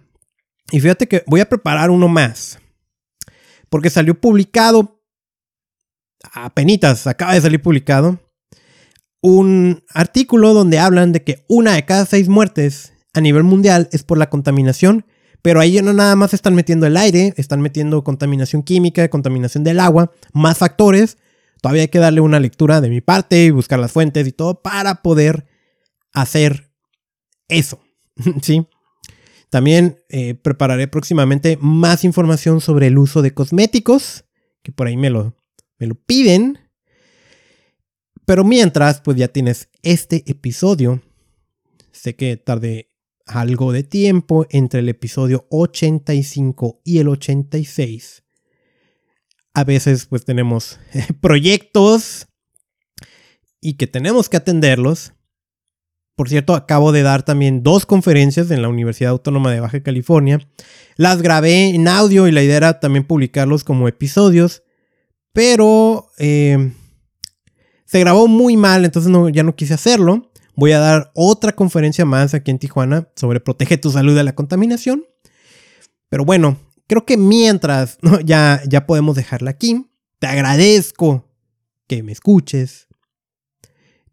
y 0.70 0.80
fíjate 0.80 1.08
que 1.08 1.24
voy 1.26 1.40
a 1.40 1.48
preparar 1.48 1.90
uno 1.90 2.08
más. 2.08 2.58
Porque 3.70 3.90
salió 3.90 4.20
publicado, 4.20 5.02
apenas 6.32 7.06
acaba 7.06 7.34
de 7.34 7.40
salir 7.40 7.62
publicado, 7.62 8.20
un 9.22 9.82
artículo 9.88 10.52
donde 10.52 10.78
hablan 10.78 11.12
de 11.12 11.24
que 11.24 11.44
una 11.48 11.74
de 11.74 11.84
cada 11.84 12.04
seis 12.04 12.28
muertes 12.28 12.92
a 13.14 13.20
nivel 13.20 13.44
mundial 13.44 13.88
es 13.92 14.02
por 14.02 14.18
la 14.18 14.30
contaminación. 14.30 15.06
Pero 15.42 15.60
ahí 15.60 15.80
no 15.82 15.92
nada 15.92 16.16
más 16.16 16.34
están 16.34 16.54
metiendo 16.54 16.86
el 16.86 16.96
aire, 16.96 17.32
están 17.36 17.60
metiendo 17.60 18.02
contaminación 18.02 18.62
química, 18.62 19.08
contaminación 19.08 19.64
del 19.64 19.80
agua, 19.80 20.12
más 20.32 20.58
factores. 20.58 21.18
Todavía 21.60 21.82
hay 21.82 21.88
que 21.88 21.98
darle 21.98 22.20
una 22.20 22.40
lectura 22.40 22.80
de 22.80 22.90
mi 22.90 23.00
parte 23.00 23.44
y 23.44 23.50
buscar 23.50 23.78
las 23.78 23.92
fuentes 23.92 24.26
y 24.26 24.32
todo 24.32 24.62
para 24.62 25.02
poder 25.02 25.46
hacer 26.12 26.70
eso. 27.48 27.80
¿Sí? 28.42 28.66
También 29.50 30.02
eh, 30.08 30.34
prepararé 30.34 30.88
próximamente 30.88 31.58
más 31.60 32.04
información 32.04 32.60
sobre 32.60 32.88
el 32.88 32.98
uso 32.98 33.22
de 33.22 33.32
cosméticos, 33.32 34.24
que 34.62 34.72
por 34.72 34.86
ahí 34.86 34.96
me 34.96 35.10
lo, 35.10 35.34
me 35.78 35.86
lo 35.86 35.94
piden. 35.94 36.58
Pero 38.26 38.44
mientras, 38.44 39.00
pues 39.00 39.16
ya 39.16 39.28
tienes 39.28 39.70
este 39.82 40.22
episodio. 40.26 41.00
Sé 41.92 42.14
que 42.14 42.36
tardé 42.36 42.87
algo 43.28 43.72
de 43.72 43.82
tiempo 43.84 44.46
entre 44.50 44.80
el 44.80 44.88
episodio 44.88 45.46
85 45.50 46.80
y 46.84 46.98
el 46.98 47.08
86. 47.08 48.24
A 49.54 49.64
veces 49.64 50.06
pues 50.06 50.24
tenemos 50.24 50.78
proyectos 51.20 52.26
y 53.60 53.74
que 53.74 53.86
tenemos 53.86 54.28
que 54.28 54.36
atenderlos. 54.36 55.12
Por 56.16 56.28
cierto, 56.28 56.54
acabo 56.54 56.90
de 56.90 57.02
dar 57.02 57.22
también 57.22 57.62
dos 57.62 57.86
conferencias 57.86 58.50
en 58.50 58.62
la 58.62 58.68
Universidad 58.68 59.12
Autónoma 59.12 59.52
de 59.52 59.60
Baja 59.60 59.82
California. 59.82 60.40
Las 60.96 61.22
grabé 61.22 61.68
en 61.68 61.86
audio 61.86 62.26
y 62.26 62.32
la 62.32 62.42
idea 62.42 62.56
era 62.56 62.80
también 62.80 63.04
publicarlos 63.04 63.62
como 63.62 63.86
episodios. 63.86 64.64
Pero 65.32 66.10
eh, 66.18 66.72
se 67.84 68.00
grabó 68.00 68.26
muy 68.26 68.56
mal, 68.56 68.84
entonces 68.84 69.12
ya 69.32 69.44
no 69.44 69.54
quise 69.54 69.74
hacerlo. 69.74 70.27
Voy 70.58 70.72
a 70.72 70.80
dar 70.80 71.12
otra 71.14 71.52
conferencia 71.52 72.04
más 72.04 72.34
aquí 72.34 72.50
en 72.50 72.58
Tijuana 72.58 73.08
sobre 73.14 73.38
protege 73.38 73.78
tu 73.78 73.92
salud 73.92 74.16
de 74.16 74.24
la 74.24 74.34
contaminación. 74.34 75.04
Pero 76.08 76.24
bueno, 76.24 76.58
creo 76.88 77.06
que 77.06 77.16
mientras 77.16 77.96
ya, 78.24 78.60
ya 78.66 78.84
podemos 78.84 79.14
dejarla 79.14 79.50
aquí. 79.50 79.88
Te 80.18 80.26
agradezco 80.26 81.30
que 81.86 82.02
me 82.02 82.10
escuches. 82.10 82.88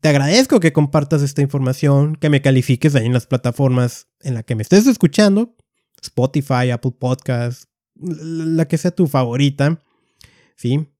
Te 0.02 0.10
agradezco 0.10 0.60
que 0.60 0.72
compartas 0.72 1.24
esta 1.24 1.42
información, 1.42 2.16
que 2.16 2.30
me 2.30 2.44
califiques 2.44 2.94
ahí 2.94 3.08
en 3.08 3.14
las 3.14 3.26
plataformas 3.26 4.06
en 4.22 4.36
las 4.36 4.44
que 4.44 4.54
me 4.54 4.62
estés 4.62 4.86
escuchando. 4.86 5.56
Spotify, 6.00 6.70
Apple 6.72 6.94
Podcasts, 7.00 7.70
la 7.96 8.68
que 8.68 8.78
sea 8.78 8.92
tu 8.92 9.08
favorita. 9.08 9.82
¿Sí? 10.56 10.95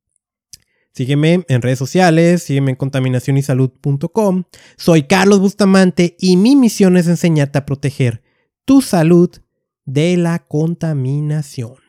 Sígueme 0.96 1.44
en 1.50 1.62
redes 1.62 1.78
sociales, 1.78 2.44
sígueme 2.44 2.72
en 2.72 2.78
contaminacionysalud.com. 2.78 4.44
Soy 4.78 5.04
Carlos 5.04 5.42
Bustamante 5.42 6.16
y 6.18 6.38
mi 6.38 6.56
misión 6.56 6.96
es 6.96 7.08
enseñarte 7.08 7.58
a 7.58 7.66
proteger 7.66 8.24
tu 8.64 8.82
salud 8.82 9.30
de 9.84 10.16
la 10.16 10.40
contaminación. 10.40 11.85